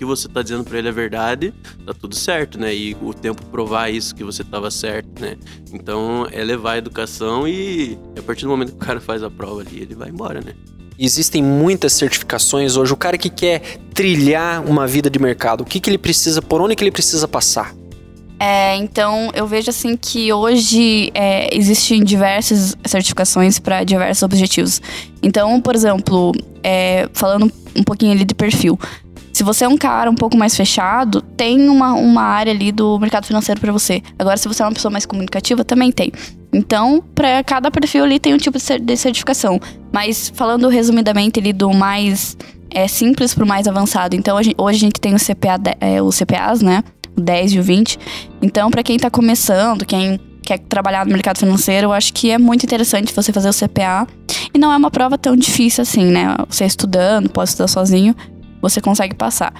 [0.00, 1.52] que você tá dizendo para ele é verdade,
[1.84, 2.74] tá tudo certo, né?
[2.74, 5.36] E o tempo provar isso que você tava certo, né?
[5.74, 9.28] Então é levar a educação e a partir do momento que o cara faz a
[9.28, 10.54] prova ali, ele vai embora, né?
[10.98, 12.94] Existem muitas certificações hoje.
[12.94, 13.60] O cara que quer
[13.92, 17.28] trilhar uma vida de mercado, o que, que ele precisa, por onde que ele precisa
[17.28, 17.74] passar?
[18.38, 24.80] É, então, eu vejo assim que hoje é, existem diversas certificações para diversos objetivos.
[25.22, 26.32] Então, por exemplo,
[26.62, 28.78] é, falando um pouquinho ali de perfil,
[29.40, 32.98] se você é um cara um pouco mais fechado, tem uma, uma área ali do
[32.98, 34.02] mercado financeiro para você.
[34.18, 36.12] Agora, se você é uma pessoa mais comunicativa, também tem.
[36.52, 39.58] Então, para cada perfil ali tem um tipo de certificação.
[39.90, 42.36] Mas falando resumidamente ali do mais
[42.70, 44.14] é, simples pro mais avançado.
[44.14, 46.84] Então, hoje, hoje a gente tem o CPA, é, os CPAs, né?
[47.16, 47.98] O 10 e o 20.
[48.42, 52.36] Então, para quem tá começando, quem quer trabalhar no mercado financeiro, eu acho que é
[52.36, 54.06] muito interessante você fazer o CPA.
[54.52, 56.36] E não é uma prova tão difícil assim, né?
[56.46, 58.14] Você estudando, pode estudar sozinho,
[58.60, 59.52] você consegue passar.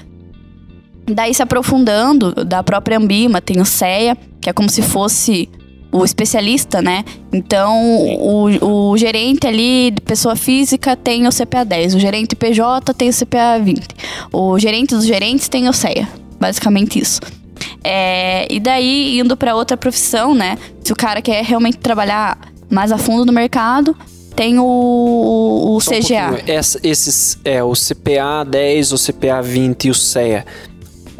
[1.06, 5.48] Daí, se aprofundando, da própria Ambima, tem o CEA, que é como se fosse
[5.92, 7.04] o especialista, né?
[7.32, 11.96] Então, o, o gerente ali, pessoa física, tem o CPA 10.
[11.96, 13.86] O gerente PJ tem o CPA 20.
[14.32, 16.08] O gerente dos gerentes tem o CEA.
[16.38, 17.20] Basicamente isso.
[17.82, 20.56] É, e daí, indo para outra profissão, né?
[20.84, 22.38] Se o cara quer realmente trabalhar
[22.70, 23.96] mais a fundo no mercado,
[24.34, 26.32] tem o, o, o CGA.
[26.32, 30.44] Um Essa, esses, é, o CPA 10, o CPA 20 e o CEA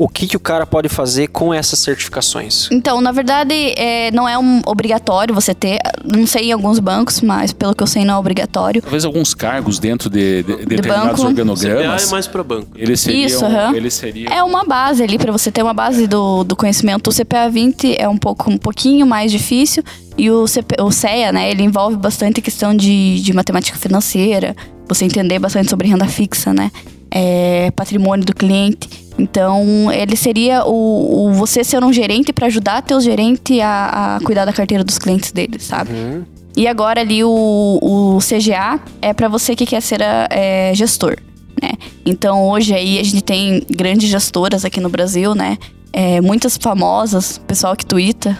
[0.00, 2.68] o que, que o cara pode fazer com essas certificações?
[2.72, 5.78] Então, na verdade, é, não é um obrigatório você ter.
[6.02, 8.80] Não sei em alguns bancos, mas pelo que eu sei, não é obrigatório.
[8.80, 11.26] Talvez alguns cargos dentro de, de, de determinados banco.
[11.26, 12.08] organogramas.
[12.08, 12.68] é mais para banco.
[12.74, 13.74] Eles seriam, Isso, uhum.
[13.74, 14.32] eles seriam...
[14.32, 17.10] É uma base ali para você ter uma base do, do conhecimento.
[17.10, 19.84] O CPA 20 é um pouco um pouquinho mais difícil
[20.16, 24.56] e o, CP, o CEA, né, ele envolve bastante questão de, de matemática financeira,
[24.88, 26.70] você entender bastante sobre renda fixa, né?
[27.10, 28.88] É, patrimônio do cliente.
[29.20, 34.20] Então, ele seria o, o você ser um gerente para ajudar teu gerente a, a,
[34.24, 35.92] cuidar da carteira dos clientes dele, sabe?
[35.92, 36.24] Uhum.
[36.56, 41.16] E agora ali o, o CGA é para você que quer ser é, gestor,
[41.62, 41.72] né?
[42.04, 45.58] Então, hoje aí a gente tem grandes gestoras aqui no Brasil, né?
[45.92, 48.38] É, muitas famosas, pessoal que twitta,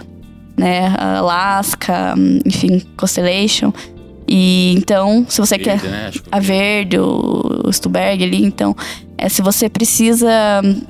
[0.56, 0.94] né?
[0.98, 2.14] Alaska,
[2.44, 3.70] enfim, Constellation.
[4.26, 5.90] E então, se você Verde, quer.
[5.90, 6.10] Né?
[6.30, 6.96] A Verde,
[7.72, 8.74] Stuberg ali, então.
[9.18, 10.30] É, se você precisa.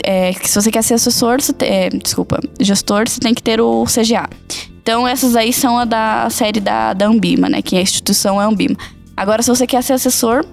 [0.05, 3.85] É, se você quer ser assessor, você é, desculpa, gestor, você tem que ter o
[3.85, 4.29] CGA.
[4.83, 7.61] Então, essas aí são a da série da, da Ambima, né?
[7.63, 8.77] Que a instituição é Ambima.
[9.17, 10.45] Agora, se você quer ser assessor,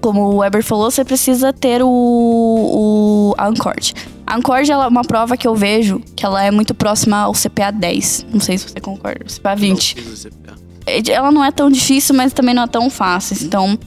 [0.00, 3.94] como o Weber falou, você precisa ter o, o a Ancord.
[4.26, 7.70] A Ancord é uma prova que eu vejo que ela é muito próxima ao CPA
[7.70, 8.26] 10.
[8.32, 9.24] Não sei se você concorda.
[9.26, 9.96] CPA 20.
[9.96, 10.54] Não, CPA.
[10.86, 13.36] É, ela não é tão difícil, mas também não é tão fácil.
[13.44, 13.78] Então,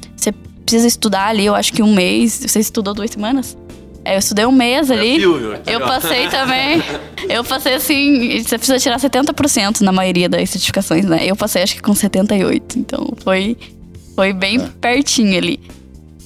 [0.63, 2.43] precisa estudar ali, eu acho que um mês.
[2.45, 3.57] Você estudou duas semanas?
[4.05, 5.21] É, eu estudei um mês ali.
[5.21, 6.81] Eu passei também.
[7.29, 8.41] Eu passei assim.
[8.43, 11.19] Você precisa tirar 70% na maioria das certificações, né?
[11.25, 12.75] Eu passei acho que com 78%.
[12.75, 13.57] Então foi,
[14.15, 14.69] foi bem é.
[14.81, 15.59] pertinho ali.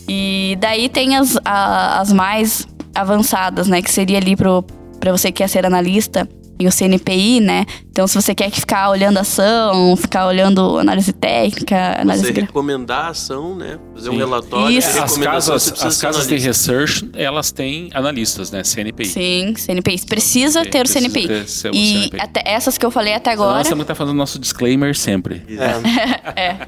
[0.07, 3.81] E daí tem as, a, as mais avançadas, né?
[3.81, 4.63] Que seria ali pro,
[4.99, 6.27] pra você que quer ser analista
[6.59, 7.65] e o CNPI, né?
[7.89, 12.33] Então, se você quer ficar olhando ação, ficar olhando análise técnica, análise...
[12.33, 13.79] Você recomendar a ação, né?
[13.93, 14.15] Fazer Sim.
[14.15, 14.77] um relatório.
[14.77, 15.01] Isso.
[15.01, 18.63] As casas, as casas de research, elas têm analistas, né?
[18.63, 19.05] CNPI.
[19.05, 20.05] Sim, CNPI.
[20.05, 21.27] Precisa ter o CNPI.
[21.27, 22.11] Ter o e CNPI.
[22.19, 23.57] Até essas que eu falei até agora...
[23.57, 25.43] Nós também tá fazendo nosso disclaimer sempre.
[25.49, 26.39] É.
[26.41, 26.67] é.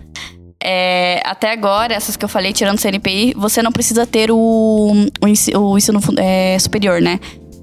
[0.62, 4.36] É, até agora, essas que eu falei, tirando o CNPI, você não precisa ter o,
[4.36, 7.20] o, o ensino é, superior, né?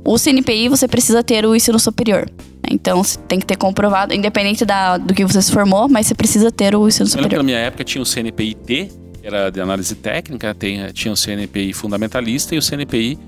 [0.07, 2.31] O CNPI você precisa ter o ensino superior.
[2.71, 6.15] Então você tem que ter comprovado, independente da, do que você se formou, mas você
[6.15, 7.39] precisa ter o ensino superior.
[7.39, 8.91] Na minha época tinha o CNPI-T,
[9.21, 13.19] que era de análise técnica, tem, tinha o CNPI fundamentalista e o CNPI,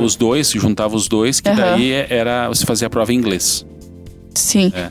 [0.00, 1.56] os dois, juntava os dois, que uhum.
[1.56, 3.66] daí era você fazia a prova em inglês.
[4.34, 4.72] Sim.
[4.74, 4.90] É.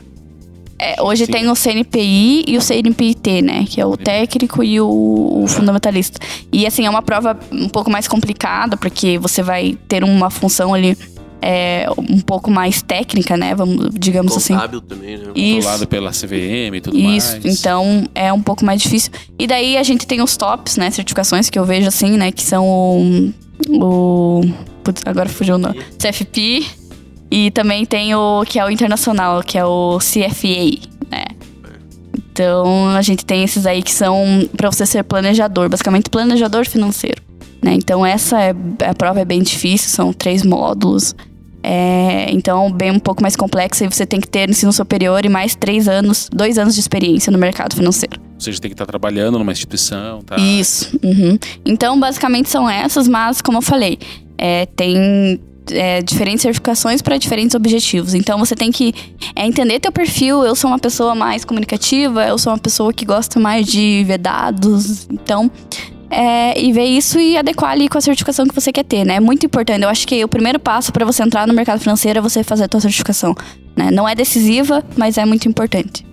[0.80, 1.32] É, hoje Sim.
[1.32, 3.64] tem o CNPI e o CNPIT, né?
[3.68, 6.20] Que é o técnico e o, o, fundamentalista.
[6.52, 10.72] E assim, é uma prova um pouco mais complicada, porque você vai ter uma função
[10.72, 10.96] ali
[11.42, 13.54] é, um pouco mais técnica, né?
[13.54, 14.54] Vamos, digamos assim.
[14.54, 14.88] Contábil assim.
[14.88, 15.24] também, né?
[15.26, 17.06] Controlado pela CVM e tudo Isso.
[17.06, 17.44] mais.
[17.44, 19.10] Isso, então é um pouco mais difícil.
[19.38, 20.90] E daí a gente tem os tops, né?
[20.90, 22.30] Certificações que eu vejo assim, né?
[22.30, 23.32] Que são o.
[23.70, 24.42] o
[24.84, 25.80] putz, agora fugiu o nome.
[25.98, 26.66] CFP,
[27.30, 31.24] e também tem o que é o internacional, que é o CFA, né?
[32.16, 37.22] Então a gente tem esses aí que são para você ser planejador, basicamente planejador financeiro.
[37.60, 37.74] Né?
[37.74, 38.54] Então essa é,
[38.86, 41.14] a prova é bem difícil, são três módulos.
[41.60, 45.28] É, então, bem um pouco mais complexa e você tem que ter ensino superior e
[45.28, 48.20] mais três anos, dois anos de experiência no mercado financeiro.
[48.34, 50.36] Ou seja, tem que estar trabalhando numa instituição, tá?
[50.36, 50.96] Isso.
[51.02, 51.36] Uhum.
[51.66, 53.98] Então, basicamente são essas, mas como eu falei,
[54.38, 55.40] é, tem
[55.70, 58.14] é, diferentes certificações para diferentes objetivos.
[58.14, 58.94] Então você tem que
[59.34, 60.44] é, entender teu perfil.
[60.44, 64.18] Eu sou uma pessoa mais comunicativa, eu sou uma pessoa que gosta mais de ver
[64.18, 65.06] dados.
[65.10, 65.50] Então,
[66.10, 69.16] é, e ver isso e adequar ali com a certificação que você quer ter, né?
[69.16, 69.82] É muito importante.
[69.82, 72.64] Eu acho que o primeiro passo para você entrar no mercado financeiro é você fazer
[72.64, 73.34] a tua certificação.
[73.76, 73.90] Né?
[73.90, 76.07] Não é decisiva, mas é muito importante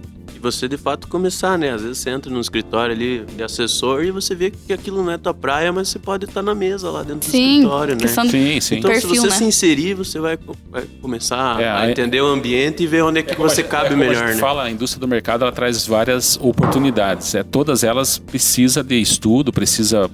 [0.52, 1.72] você de fato começar, né?
[1.72, 5.12] Às vezes você entra no escritório ali de assessor e você vê que aquilo não
[5.12, 8.08] é tua praia, mas você pode estar na mesa lá dentro sim, do escritório, né?
[8.08, 8.76] Sim, sim.
[8.78, 9.36] Então, Perfil, se você né?
[9.36, 10.38] se inserir, você vai,
[10.70, 13.72] vai começar é, a entender o ambiente e ver onde é que é você gente,
[13.72, 14.42] cabe é melhor, a gente né?
[14.42, 17.34] fala, a indústria do mercado ela traz várias oportunidades.
[17.36, 20.10] É, todas elas precisa de estudo, precisa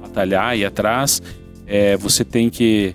[0.00, 1.22] batalhar e atrás.
[1.66, 2.94] É, você tem que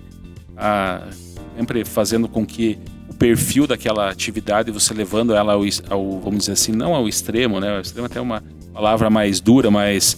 [0.56, 1.08] a, ah,
[1.56, 2.78] sempre fazendo com que
[3.18, 7.78] perfil daquela atividade, você levando ela ao, ao, vamos dizer assim, não ao extremo, né?
[7.78, 8.42] O extremo é até uma
[8.72, 10.16] palavra mais dura, mas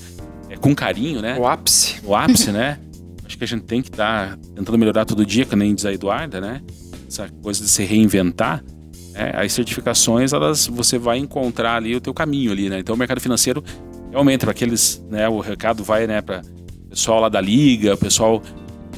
[0.48, 1.38] é, com carinho, né?
[1.38, 1.96] O ápice.
[2.04, 2.78] O ápice, né?
[3.24, 5.86] Acho que a gente tem que estar tá tentando melhorar todo dia, que nem diz
[5.86, 6.60] a Eduarda, né?
[7.08, 8.62] Essa coisa de se reinventar.
[9.12, 9.32] Né?
[9.34, 12.80] As certificações, elas, você vai encontrar ali o teu caminho ali, né?
[12.80, 13.64] Então o mercado financeiro
[14.10, 15.28] realmente para aqueles, né?
[15.28, 16.20] O recado vai, né?
[16.20, 16.42] Para
[16.90, 18.42] pessoal lá da liga, o pessoal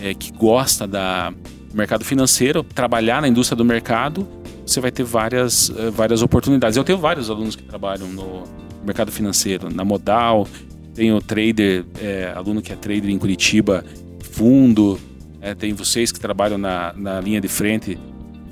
[0.00, 1.32] é, que gosta da
[1.74, 4.26] mercado financeiro, trabalhar na indústria do mercado,
[4.64, 6.76] você vai ter várias, uh, várias oportunidades.
[6.76, 8.44] Eu tenho vários alunos que trabalham no
[8.84, 10.46] mercado financeiro, na Modal,
[10.94, 13.84] tenho trader, é, aluno que é trader em Curitiba,
[14.22, 14.98] fundo,
[15.40, 17.98] é, tem vocês que trabalham na, na linha de frente,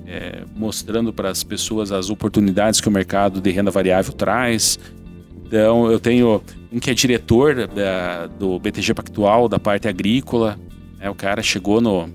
[0.07, 4.79] é, mostrando para as pessoas as oportunidades que o mercado de renda variável traz.
[5.47, 6.43] Então, eu tenho
[6.73, 10.59] um que é diretor da, do BTG Pactual, da parte agrícola.
[10.99, 12.09] Né, o cara chegou no,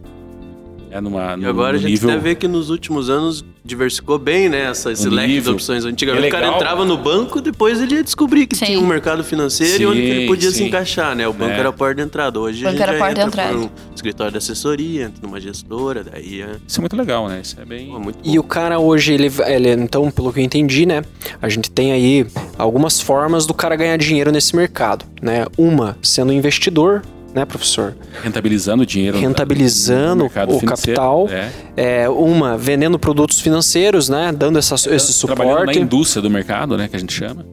[0.96, 2.10] é numa, e agora no a gente nível...
[2.10, 4.70] até vê que nos últimos anos diversificou bem, né?
[4.70, 5.54] Essa, esse leque nível.
[5.54, 5.84] de opções.
[5.84, 8.66] Antigamente é o cara entrava no banco, depois ele ia descobrir que sim.
[8.66, 10.58] tinha um mercado financeiro sim, e onde ele podia sim.
[10.58, 11.28] se encaixar, né?
[11.28, 11.60] O banco é.
[11.60, 12.40] era a porta de entrada.
[12.40, 13.54] Hoje banco a gente era já porta de entrada.
[13.54, 16.56] por um escritório de assessoria, entra numa gestora, daí é...
[16.66, 17.42] Isso é muito legal, né?
[17.42, 17.88] Isso é bem...
[17.88, 21.04] Pô, e o cara hoje, ele, ele, então, pelo que eu entendi, né?
[21.42, 22.26] A gente tem aí
[22.58, 25.46] algumas formas do cara ganhar dinheiro nesse mercado, né?
[25.58, 27.02] Uma, sendo investidor,
[27.36, 27.96] né, professor?
[28.24, 29.20] Rentabilizando o dinheiro.
[29.20, 31.28] Rentabilizando o capital.
[31.30, 32.04] É.
[32.04, 32.10] é.
[32.10, 34.32] uma, vendendo produtos financeiros, né?
[34.32, 35.42] Dando essa, é, esse suporte.
[35.42, 36.88] Trabalhando na indústria do mercado, né?
[36.88, 37.46] Que a gente chama.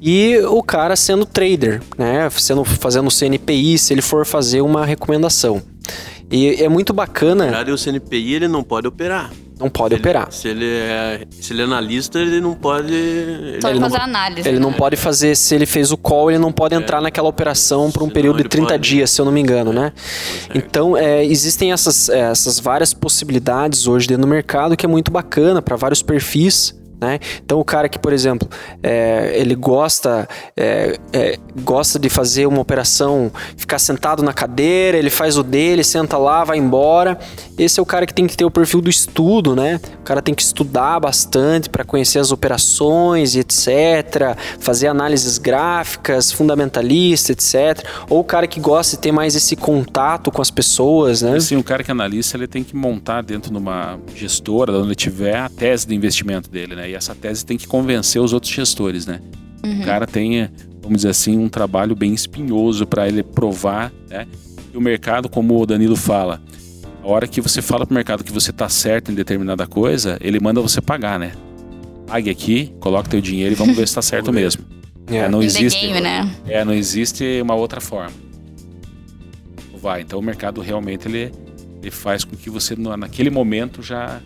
[0.00, 2.28] E o cara sendo trader, né?
[2.30, 5.62] Sendo, fazendo CNPI, se ele for fazer uma recomendação.
[6.30, 7.44] E é muito bacana.
[7.44, 9.30] Na verdade, o CNPI ele não pode operar.
[9.58, 10.24] Não pode se operar.
[10.24, 12.92] Ele, se, ele é, se ele é analista, ele não pode.
[12.92, 14.48] Ele, pode fazer não, análise.
[14.48, 14.62] Ele né?
[14.62, 15.36] não pode fazer.
[15.36, 16.78] Se ele fez o call, ele não pode é.
[16.78, 18.88] entrar naquela operação por um período de 30 pode.
[18.88, 19.92] dias, se eu não me engano, né?
[20.54, 25.10] Então, é, existem essas, é, essas várias possibilidades hoje dentro do mercado que é muito
[25.10, 26.78] bacana para vários perfis.
[27.00, 27.20] Né?
[27.44, 28.48] Então o cara que, por exemplo,
[28.82, 35.10] é, ele gosta é, é, gosta de fazer uma operação, ficar sentado na cadeira, ele
[35.10, 37.18] faz o dele, senta lá, vai embora.
[37.56, 39.80] Esse é o cara que tem que ter o perfil do estudo, né?
[40.00, 47.32] O cara tem que estudar bastante para conhecer as operações etc, fazer análises gráficas, fundamentalista,
[47.32, 47.84] etc.
[48.08, 51.38] Ou o cara que gosta de ter mais esse contato com as pessoas, né?
[51.40, 54.94] Sim, o cara que é analista, ele tem que montar dentro de uma gestora, onde
[54.94, 56.87] tiver a tese de investimento dele, né?
[56.88, 59.20] E essa tese tem que convencer os outros gestores, né?
[59.64, 59.80] Uhum.
[59.80, 60.48] O cara tem,
[60.80, 64.26] vamos dizer assim, um trabalho bem espinhoso para ele provar, né?
[64.72, 66.40] E o mercado, como o Danilo fala,
[67.02, 70.40] a hora que você fala pro mercado que você tá certo em determinada coisa, ele
[70.40, 71.32] manda você pagar, né?
[72.06, 74.64] Pague aqui, coloque teu dinheiro e vamos ver se tá certo mesmo.
[75.06, 76.30] É, não existe, game, né?
[76.46, 78.12] é, não existe uma outra forma.
[79.80, 81.32] Vai, então o mercado realmente ele,
[81.80, 84.20] ele faz com que você naquele momento já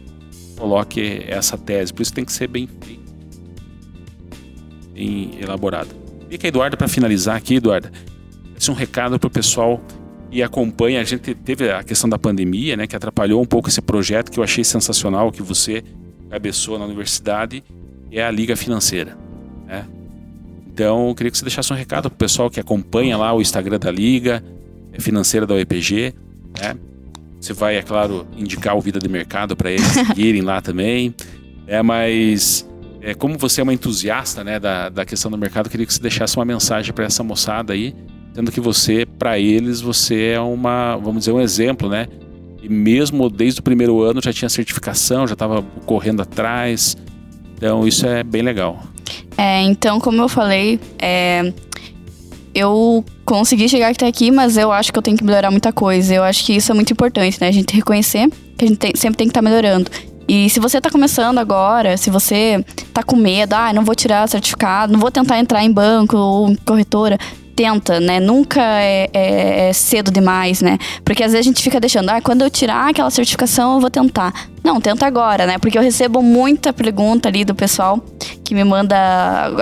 [0.63, 1.93] coloque essa tese.
[1.93, 2.69] Por isso tem que ser bem
[5.41, 5.91] elaborado.
[6.31, 7.91] E que Eduardo, para finalizar aqui, Eduardo,
[8.57, 9.83] esse é um recado para o pessoal
[10.31, 11.01] e acompanha.
[11.01, 14.39] A gente teve a questão da pandemia, né, que atrapalhou um pouco esse projeto que
[14.39, 15.83] eu achei sensacional, que você
[16.31, 17.65] cabeçou na universidade,
[18.13, 19.19] é a Liga Financeira.
[19.67, 19.85] Né?
[20.69, 23.43] Então, eu queria que você deixasse um recado para o pessoal que acompanha lá o
[23.43, 24.45] Instagram da Liga
[24.93, 26.15] é Financeira da UEPG,
[26.61, 26.77] né?
[27.43, 31.13] Você vai, é claro, indicar o Vida de Mercado para eles seguirem lá também.
[31.67, 32.65] É, mas
[33.01, 35.93] é, como você é uma entusiasta né, da, da questão do mercado, eu queria que
[35.93, 37.97] você deixasse uma mensagem para essa moçada aí,
[38.33, 42.07] tendo que você, para eles, você é uma, vamos dizer, um exemplo, né?
[42.63, 46.97] E mesmo desde o primeiro ano já tinha certificação, já estava correndo atrás.
[47.57, 48.81] Então isso é bem legal.
[49.37, 51.53] É, então, como eu falei, é,
[52.55, 56.15] eu consegui chegar até aqui, mas eu acho que eu tenho que melhorar muita coisa.
[56.15, 57.49] Eu acho que isso é muito importante, né?
[57.49, 59.91] A gente reconhecer que a gente tem, sempre tem que estar tá melhorando.
[60.29, 64.29] E se você está começando agora, se você está com medo, ah, não vou tirar
[64.29, 67.19] certificado, não vou tentar entrar em banco ou corretora,
[67.55, 68.19] tenta, né?
[68.19, 70.79] Nunca é, é, é, cedo demais, né?
[71.05, 73.91] Porque às vezes a gente fica deixando, ah, quando eu tirar aquela certificação eu vou
[73.91, 74.33] tentar.
[74.65, 75.59] Não, tenta agora, né?
[75.59, 78.01] Porque eu recebo muita pergunta ali do pessoal
[78.45, 78.97] que me manda,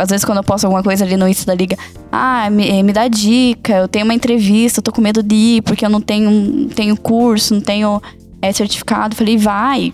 [0.01, 1.77] às vezes quando eu posto alguma coisa ali no Insta da Liga,
[2.13, 5.63] ah, me, me dá dica, eu tenho uma entrevista, eu tô com medo de ir
[5.63, 8.01] porque eu não tenho, tenho curso, não tenho
[8.41, 9.15] é, certificado.
[9.15, 9.93] falei, vai.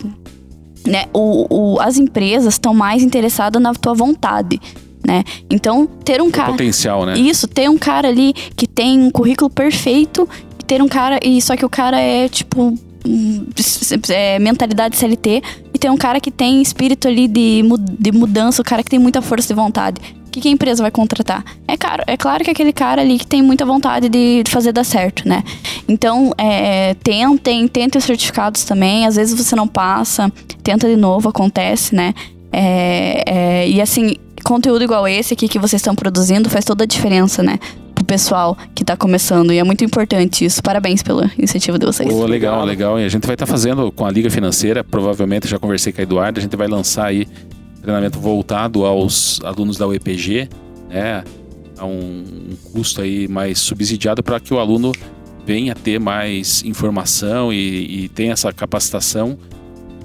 [0.86, 1.06] Né?
[1.12, 4.60] O, o, as empresas estão mais interessadas na tua vontade
[5.06, 5.22] né?
[5.50, 6.52] Então, ter um cara.
[6.52, 7.18] potencial, né?
[7.18, 10.28] Isso, ter um cara ali que tem um currículo perfeito,
[10.66, 11.18] ter um cara.
[11.22, 12.76] E só que o cara é, tipo.
[14.08, 15.40] É, mentalidade CLT
[15.72, 17.62] e tem um cara que tem espírito ali de,
[18.00, 20.00] de mudança, o cara que tem muita força de vontade
[20.36, 21.44] que, que a empresa vai contratar?
[21.66, 24.72] É, caro, é claro que aquele cara ali que tem muita vontade de, de fazer
[24.72, 25.42] dar certo, né?
[25.88, 29.06] Então, é, tentem, tentem os certificados também.
[29.06, 30.30] Às vezes você não passa,
[30.62, 32.14] tenta de novo, acontece, né?
[32.52, 34.16] É, é, e assim,
[34.46, 37.58] conteúdo igual esse aqui que vocês estão produzindo faz toda a diferença, né?
[37.92, 39.52] Pro pessoal que tá começando.
[39.52, 40.62] E é muito importante isso.
[40.62, 42.08] Parabéns pela iniciativa de vocês.
[42.08, 43.00] Pô, legal, legal.
[43.00, 46.00] E a gente vai estar tá fazendo com a Liga Financeira, provavelmente já conversei com
[46.00, 47.26] a Eduardo, a gente vai lançar aí
[47.82, 50.48] treinamento voltado aos alunos da UEPG,
[50.88, 51.24] né?
[51.76, 54.92] A um, um custo aí mais subsidiado para que o aluno
[55.44, 59.36] venha ter mais informação e, e tenha essa capacitação.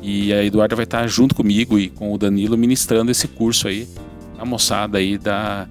[0.02, 3.88] E a Eduarda vai estar junto comigo e com o Danilo ministrando esse curso aí,
[4.42, 5.68] a moçada aí da,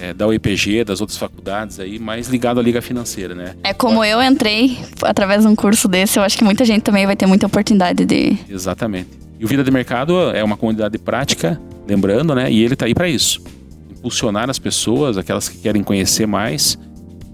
[0.00, 3.54] é, da UEPG, das outras faculdades aí, mais ligado à Liga Financeira, né?
[3.62, 7.04] É como eu entrei através de um curso desse, eu acho que muita gente também
[7.04, 8.38] vai ter muita oportunidade de.
[8.48, 9.10] Exatamente.
[9.38, 12.50] E o Vida de Mercado é uma comunidade prática, lembrando, né?
[12.50, 13.42] E ele está aí para isso.
[13.90, 16.78] Impulsionar as pessoas, aquelas que querem conhecer mais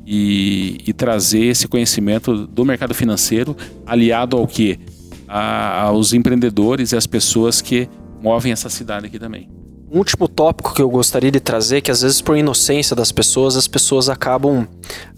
[0.05, 3.57] e, e, trazer esse conhecimento do mercado financeiro
[3.87, 4.81] aliado ao que?
[5.29, 7.89] A, aos empreendedores e às pessoas que
[8.21, 9.49] movem essa cidade aqui também.
[9.93, 13.59] Um último tópico que eu gostaria de trazer, que às vezes por inocência das pessoas,
[13.59, 14.67] as pessoas acabam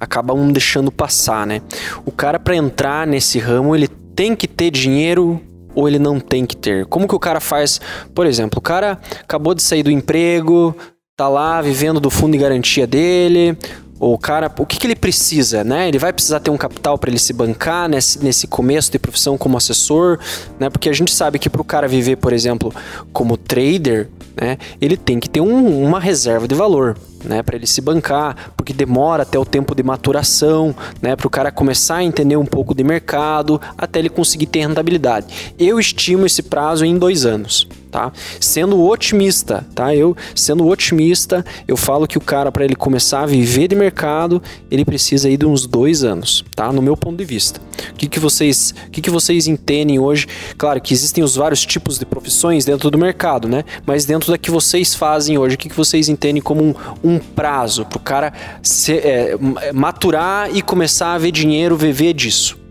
[0.01, 1.63] acabam deixando passar, né?
[2.05, 5.41] O cara para entrar nesse ramo, ele tem que ter dinheiro
[5.77, 6.87] ou ele não tem que ter?
[6.87, 7.81] Como que o cara faz?
[8.13, 10.77] Por exemplo, o cara acabou de sair do emprego,
[11.17, 13.57] tá lá vivendo do fundo de garantia dele,
[13.99, 15.89] o cara, o que, que ele precisa, né?
[15.89, 19.39] Ele vai precisar ter um capital para ele se bancar nesse, nesse começo de profissão
[19.39, 20.19] como assessor,
[20.59, 20.69] né?
[20.69, 22.75] Porque a gente sabe que para o cara viver, por exemplo,
[23.13, 24.59] como trader, né?
[24.81, 27.43] Ele tem que ter um, uma reserva de valor, né?
[27.43, 31.15] Para ele se bancar, porque demora até o tempo de maturação, né?
[31.15, 35.55] Para o cara começar a entender um pouco de mercado, até ele conseguir ter rentabilidade.
[35.59, 38.13] Eu estimo esse prazo em dois anos tá?
[38.41, 39.95] Sendo otimista, tá?
[39.95, 44.43] Eu sendo otimista, eu falo que o cara para ele começar a viver de mercado,
[44.69, 46.73] ele precisa ir de uns dois anos, tá?
[46.73, 47.61] No meu ponto de vista.
[47.93, 50.27] O que, que vocês, o que, que vocês entendem hoje?
[50.59, 53.65] Claro que existem os vários tipos de profissões dentro do mercado, né?
[53.87, 56.75] Mas dentro da que vocês fazem hoje, o que, que vocês entendem como um,
[57.05, 59.39] um prazo para o cara se, é,
[59.73, 62.64] maturar e começar a ver dinheiro, viver disso?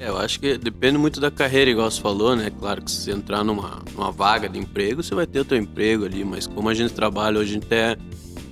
[0.00, 2.50] É, eu acho que depende muito da carreira, igual você falou, né?
[2.58, 5.58] Claro que se você entrar numa, numa vaga de emprego, você vai ter o teu
[5.58, 7.98] emprego ali, mas como a gente trabalha, hoje a gente é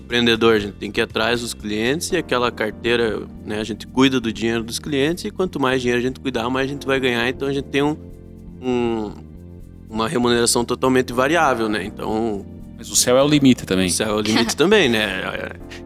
[0.05, 3.61] empreendedor, a gente tem que ir atrás dos clientes e aquela carteira, né?
[3.61, 6.67] A gente cuida do dinheiro dos clientes e quanto mais dinheiro a gente cuidar, mais
[6.67, 7.27] a gente vai ganhar.
[7.27, 7.97] Então a gente tem um,
[8.61, 9.13] um
[9.89, 11.83] uma remuneração totalmente variável, né?
[11.83, 12.45] Então
[12.79, 13.89] mas o céu é o limite também.
[13.89, 15.20] O céu é o limite também, né?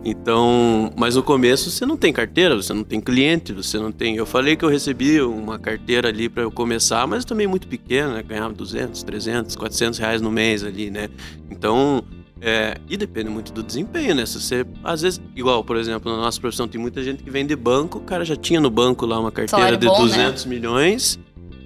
[0.05, 4.16] Então, mas no começo você não tem carteira, você não tem cliente, você não tem.
[4.16, 8.12] Eu falei que eu recebi uma carteira ali para eu começar, mas também muito pequena,
[8.12, 8.22] né?
[8.22, 11.09] Ganhava 200, 300, 400 reais no mês ali, né?
[11.51, 12.05] Então,
[12.43, 14.26] é, e depende muito do desempenho, né?
[14.26, 17.47] Se você, às vezes, igual, por exemplo, na nossa profissão tem muita gente que vem
[17.47, 20.45] de banco, o cara já tinha no banco lá uma carteira Salário de bom, 200
[20.45, 20.51] né?
[20.55, 21.18] milhões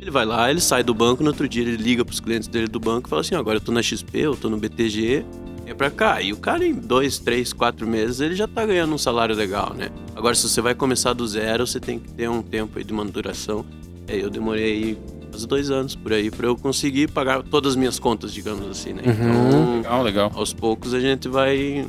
[0.07, 2.69] ele vai lá, ele sai do banco, no outro dia ele liga pros clientes dele
[2.69, 5.25] do banco e fala assim: agora eu tô na XP, eu tô no BTG,
[5.67, 6.23] é pra cá.
[6.23, 9.75] E o cara, em dois, três, quatro meses, ele já tá ganhando um salário legal,
[9.75, 9.89] né?
[10.15, 12.93] Agora, se você vai começar do zero, você tem que ter um tempo aí de
[12.93, 13.67] manutenção.
[14.07, 14.97] É, eu demorei
[15.29, 18.93] quase dois anos por aí para eu conseguir pagar todas as minhas contas, digamos assim,
[18.93, 19.03] né?
[19.05, 19.13] Uhum.
[19.13, 20.33] Então, legal, legal.
[20.37, 21.85] Aos poucos a gente vai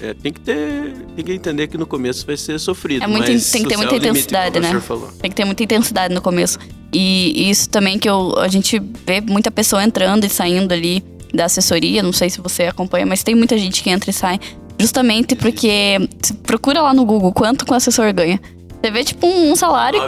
[0.00, 0.94] é, tem que ter.
[1.14, 3.04] Tem que entender que no começo vai ser sofrido.
[3.04, 4.70] É muito, tem que ter muita intensidade, né?
[5.20, 6.58] Tem que ter muita intensidade no começo.
[6.92, 11.44] E isso também que eu, a gente vê muita pessoa entrando e saindo ali da
[11.44, 12.02] assessoria.
[12.02, 14.40] Não sei se você acompanha, mas tem muita gente que entra e sai.
[14.78, 16.08] Justamente porque.
[16.44, 18.40] Procura lá no Google quanto que o assessor ganha.
[18.80, 20.00] Você vê, tipo, um, salário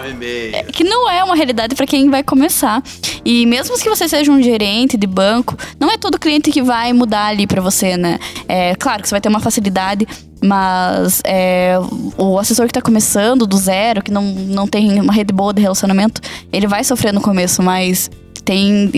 [0.53, 2.81] é, que não é uma realidade para quem vai começar.
[3.25, 6.93] E mesmo que você seja um gerente de banco, não é todo cliente que vai
[6.93, 8.19] mudar ali para você, né?
[8.47, 10.07] É claro que você vai ter uma facilidade,
[10.43, 11.75] mas é,
[12.17, 15.61] o assessor que tá começando do zero, que não, não tem uma rede boa de
[15.61, 16.21] relacionamento,
[16.53, 18.11] ele vai sofrer no começo, mas
[18.45, 18.91] tem,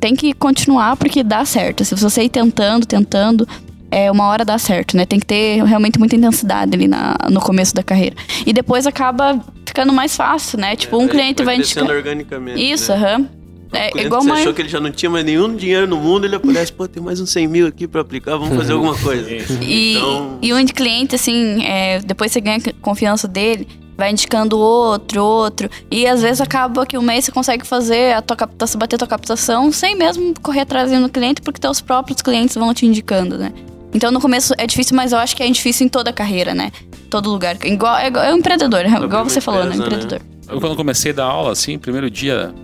[0.00, 1.84] tem que continuar porque dá certo.
[1.84, 3.46] Se você ir tentando, tentando,
[3.90, 5.06] é, uma hora dá certo, né?
[5.06, 8.16] Tem que ter realmente muita intensidade ali na, no começo da carreira.
[8.44, 10.74] E depois acaba ficando mais fácil, né?
[10.76, 12.60] Tipo, é, um cliente vai, vai indicando organicamente.
[12.60, 12.98] Isso, né?
[12.98, 13.18] aham.
[13.18, 13.28] Né?
[13.72, 16.36] É, igual você achou que ele já não tinha mais nenhum dinheiro no mundo, ele
[16.36, 19.28] aparece, pô, tem mais uns 100 mil aqui pra aplicar, vamos fazer alguma coisa.
[19.62, 20.38] e, então...
[20.40, 25.70] e um cliente, assim, é, depois você ganha confiança dele, vai indicando outro, outro.
[25.90, 28.98] E às vezes acaba que um mês você consegue fazer a tua captação, bater a
[28.98, 33.38] tua captação sem mesmo correr atrás do cliente, porque teus próprios clientes vão te indicando,
[33.38, 33.52] né?
[33.94, 36.54] Então no começo é difícil, mas eu acho que é difícil em toda a carreira,
[36.54, 36.70] né?
[37.08, 37.56] Todo lugar.
[37.64, 39.74] Igual, é, é um empreendedor, é igual você falou, né?
[39.74, 40.20] Empreendedor.
[40.48, 42.54] Eu quando comecei a dar aula, assim, primeiro dia,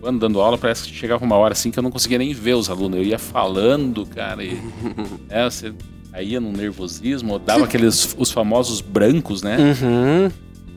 [0.00, 2.54] quando dando aula, parece que chegava uma hora assim que eu não conseguia nem ver
[2.54, 2.98] os alunos.
[2.98, 4.60] Eu ia falando, cara, e
[5.28, 5.72] é, você
[6.12, 9.56] caía num nervosismo, dava aqueles os famosos brancos, né?
[9.58, 10.30] Uhum.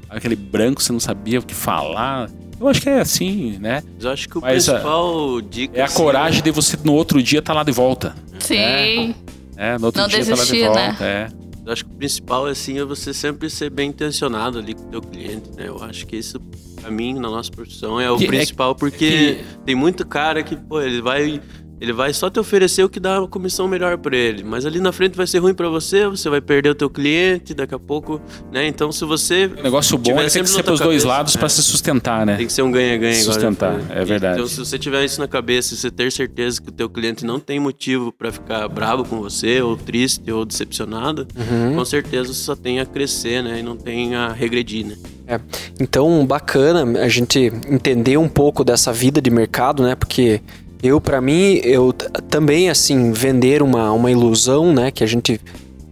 [0.09, 2.29] Aquele branco, você não sabia o que falar.
[2.59, 3.81] Eu acho que é assim, né?
[3.95, 5.77] Mas eu acho que o Mas, principal dica.
[5.77, 8.13] É a assim, coragem de você no outro dia estar lá de volta.
[8.39, 9.15] Sim.
[9.57, 10.79] É, no outro Não dia tá lá de desistir, volta.
[10.79, 10.97] né?
[11.01, 11.27] É.
[11.65, 14.89] Eu acho que o principal assim é você sempre ser bem intencionado ali com o
[14.89, 15.67] teu cliente, né?
[15.67, 16.39] Eu acho que isso
[16.81, 20.41] pra mim na nossa profissão é o Que- é- principal porque que- tem muito cara
[20.41, 21.39] que, pô, ele vai
[21.81, 24.79] ele vai só te oferecer o que dá uma comissão melhor pra ele, mas ali
[24.79, 27.79] na frente vai ser ruim pra você, você vai perder o teu cliente daqui a
[27.79, 28.21] pouco,
[28.51, 28.67] né?
[28.67, 30.79] Então se você O negócio bom tiver é que tem sempre que ser tua pros
[30.79, 31.39] dois lados é.
[31.39, 32.37] pra se sustentar, né?
[32.37, 33.33] Tem que ser um ganha-ganha agora.
[33.33, 33.85] Sustentar, né?
[33.89, 34.35] é verdade.
[34.35, 37.25] Então, se você tiver isso na cabeça e você ter certeza que o teu cliente
[37.25, 41.75] não tem motivo pra ficar bravo com você, ou triste, ou decepcionado, Uhum.
[41.75, 43.59] com certeza você só tem a crescer, né?
[43.59, 44.95] E não tem a regredir, né?
[45.27, 45.39] É.
[45.79, 49.95] Então, bacana a gente entender um pouco dessa vida de mercado, né?
[49.95, 50.41] Porque
[50.83, 51.93] eu, pra mim, eu
[52.29, 54.91] também, assim, vender uma, uma ilusão, né?
[54.91, 55.39] Que a gente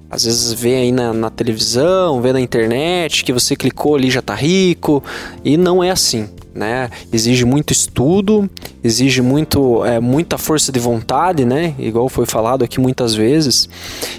[0.09, 4.21] às vezes vê aí na, na televisão, vê na internet, que você clicou ali já
[4.21, 5.03] tá rico.
[5.45, 6.27] E não é assim,
[6.59, 6.89] né?
[7.11, 8.49] Exige muito estudo,
[8.83, 11.73] exige muito, é, muita força de vontade, né?
[11.79, 13.69] Igual foi falado aqui muitas vezes.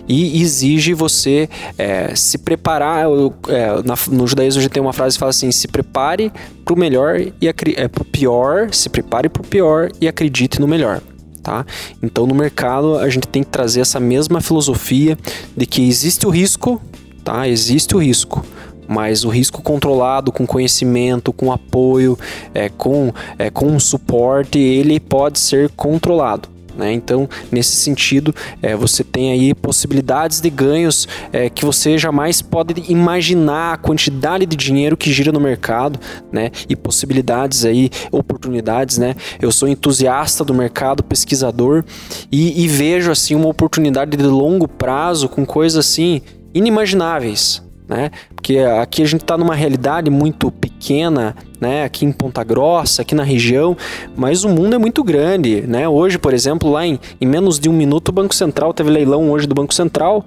[0.09, 3.05] E exige você é, se preparar.
[3.05, 6.33] eu- é, na- no judaísmo a gente tem uma frase que fala assim: se prepare
[6.65, 11.01] pro melhor e é, pro pior, se prepare pro pior e acredite no melhor.
[11.43, 11.65] Tá?
[12.03, 15.17] Então no mercado a gente tem que trazer essa mesma filosofia
[15.57, 16.81] de que existe o risco,
[17.25, 17.49] tá?
[17.49, 18.45] Existe o risco,
[18.91, 22.19] mas o risco controlado, com conhecimento, com apoio,
[22.53, 26.49] é, com, é, com suporte, ele pode ser controlado.
[26.77, 26.93] Né?
[26.93, 32.91] Então, nesse sentido, é, você tem aí possibilidades de ganhos é, que você jamais pode
[32.91, 36.01] imaginar a quantidade de dinheiro que gira no mercado,
[36.33, 36.51] né?
[36.69, 39.15] E possibilidades aí, oportunidades, né?
[39.41, 41.85] Eu sou entusiasta do mercado, pesquisador
[42.33, 46.23] e, e vejo assim uma oportunidade de longo prazo com coisas assim
[46.53, 48.13] inimagináveis, né?
[48.37, 51.83] Porque aqui a gente está numa realidade muito pequena, né?
[51.83, 53.77] Aqui em Ponta Grossa, aqui na região,
[54.17, 55.89] mas o mundo é muito grande, né?
[55.89, 59.29] Hoje, por exemplo, lá em, em menos de um minuto o Banco Central teve leilão
[59.33, 60.25] hoje do Banco Central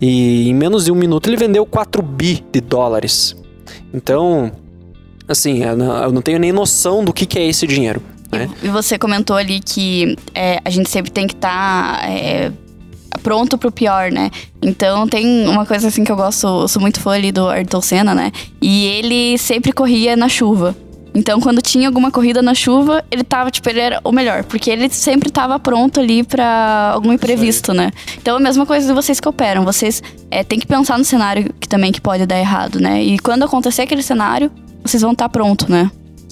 [0.00, 3.36] e em menos de um minuto ele vendeu 4 bi de dólares.
[3.92, 4.50] Então,
[5.28, 5.76] assim, eu
[6.12, 8.02] não, tenho nem noção do que, que é esse dinheiro.
[8.32, 8.50] Né?
[8.60, 12.00] E você comentou ali que é, a gente sempre tem que estar
[13.22, 14.30] pronto pro pior, né?
[14.62, 17.80] Então tem uma coisa assim que eu gosto, eu sou muito fã ali do Ayrton
[17.80, 18.32] Senna, né?
[18.60, 20.76] E ele sempre corria na chuva.
[21.14, 24.42] Então, quando tinha alguma corrida na chuva, ele tava, tipo, ele era o melhor.
[24.42, 27.92] Porque ele sempre tava pronto ali pra algum imprevisto, né?
[28.18, 29.64] Então, a mesma coisa de vocês que operam.
[29.64, 33.00] Vocês é, têm que pensar no cenário que também que pode dar errado, né?
[33.00, 34.50] E quando acontecer aquele cenário,
[34.82, 35.88] vocês vão estar pronto, né?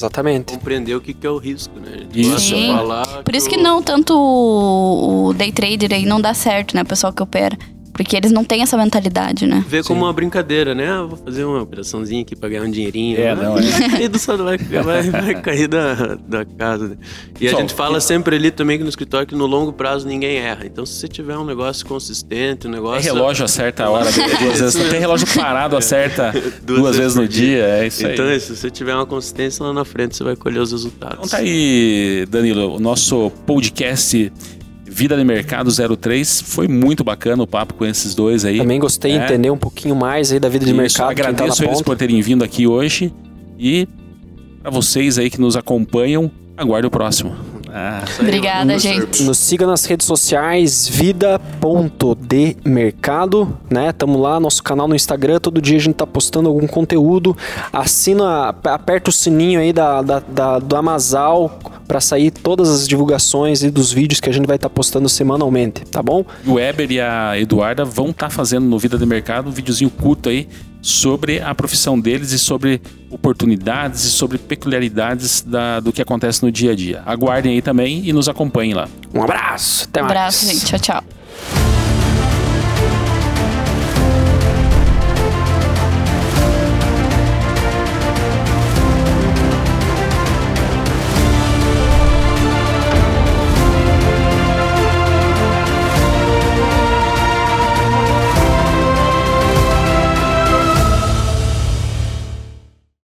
[0.07, 0.53] Exatamente.
[0.53, 2.07] Compreender o que, que é o risco, né?
[2.12, 2.55] Isso.
[2.66, 6.74] falar Por isso que o- não tanto o o day trader aí não dá certo,
[6.74, 6.82] né?
[6.82, 7.57] O pessoal que opera.
[7.93, 9.62] Porque eles não têm essa mentalidade, né?
[9.68, 10.88] Vê como uma brincadeira, né?
[10.88, 13.20] Ah, vou fazer uma operaçãozinha aqui pra ganhar um dinheirinho.
[13.20, 13.88] É, Ah, não, vai é.
[13.90, 16.88] cair do saldo, vai, vai, vai cair da, da casa.
[16.88, 16.97] né?
[17.38, 20.36] E a gente fala sempre ali também que no escritório que no longo prazo ninguém
[20.38, 20.64] erra.
[20.64, 23.03] Então, se você tiver um negócio consistente, um É negócio.
[23.14, 24.74] relógio acerta a hora dele duas vezes.
[24.74, 26.32] Isso Tem relógio parado, acerta
[26.64, 27.62] duas, Duas vezes no dia.
[27.64, 28.14] É isso aí.
[28.14, 31.18] Então, é, se você tiver uma consistência lá na frente, você vai colher os resultados.
[31.18, 34.32] Então tá aí, Danilo, o nosso podcast
[34.95, 38.59] Vida de Mercado 03 foi muito bacana o papo com esses dois aí.
[38.59, 39.24] Também gostei de É.
[39.24, 41.07] entender um pouquinho mais aí da vida de Isso, mercado.
[41.07, 41.84] tá agradeço eles ponta.
[41.84, 43.12] por terem vindo aqui hoje
[43.59, 43.88] e
[44.61, 47.34] para vocês aí que nos acompanham, aguarde o próximo.
[47.75, 49.23] Ah, Obrigada, gente.
[49.23, 53.93] Nos siga nas redes sociais, vida.demercado, né?
[53.93, 57.37] Tamo lá, nosso canal no Instagram, todo dia a gente tá postando algum conteúdo.
[57.73, 61.59] Assina, aperta o sininho aí da, da, da- do Amazal
[61.89, 65.85] para sair todas as divulgações e dos vídeos que a gente vai estar postando semanalmente,
[65.85, 66.25] tá bom?
[66.47, 70.29] o Weber e a Eduarda vão estar fazendo no Vida de Mercado um videozinho curto
[70.29, 70.49] aí
[70.83, 76.51] sobre a profissão deles e sobre oportunidades e sobre peculiaridades da- do que acontece no
[76.51, 77.03] dia a dia.
[77.07, 78.89] Aguardem aí também e nos acompanhem lá.
[79.14, 80.11] Um abraço, até Um mais.
[80.18, 80.64] abraço, gente.
[80.66, 81.05] Tchau, tchau.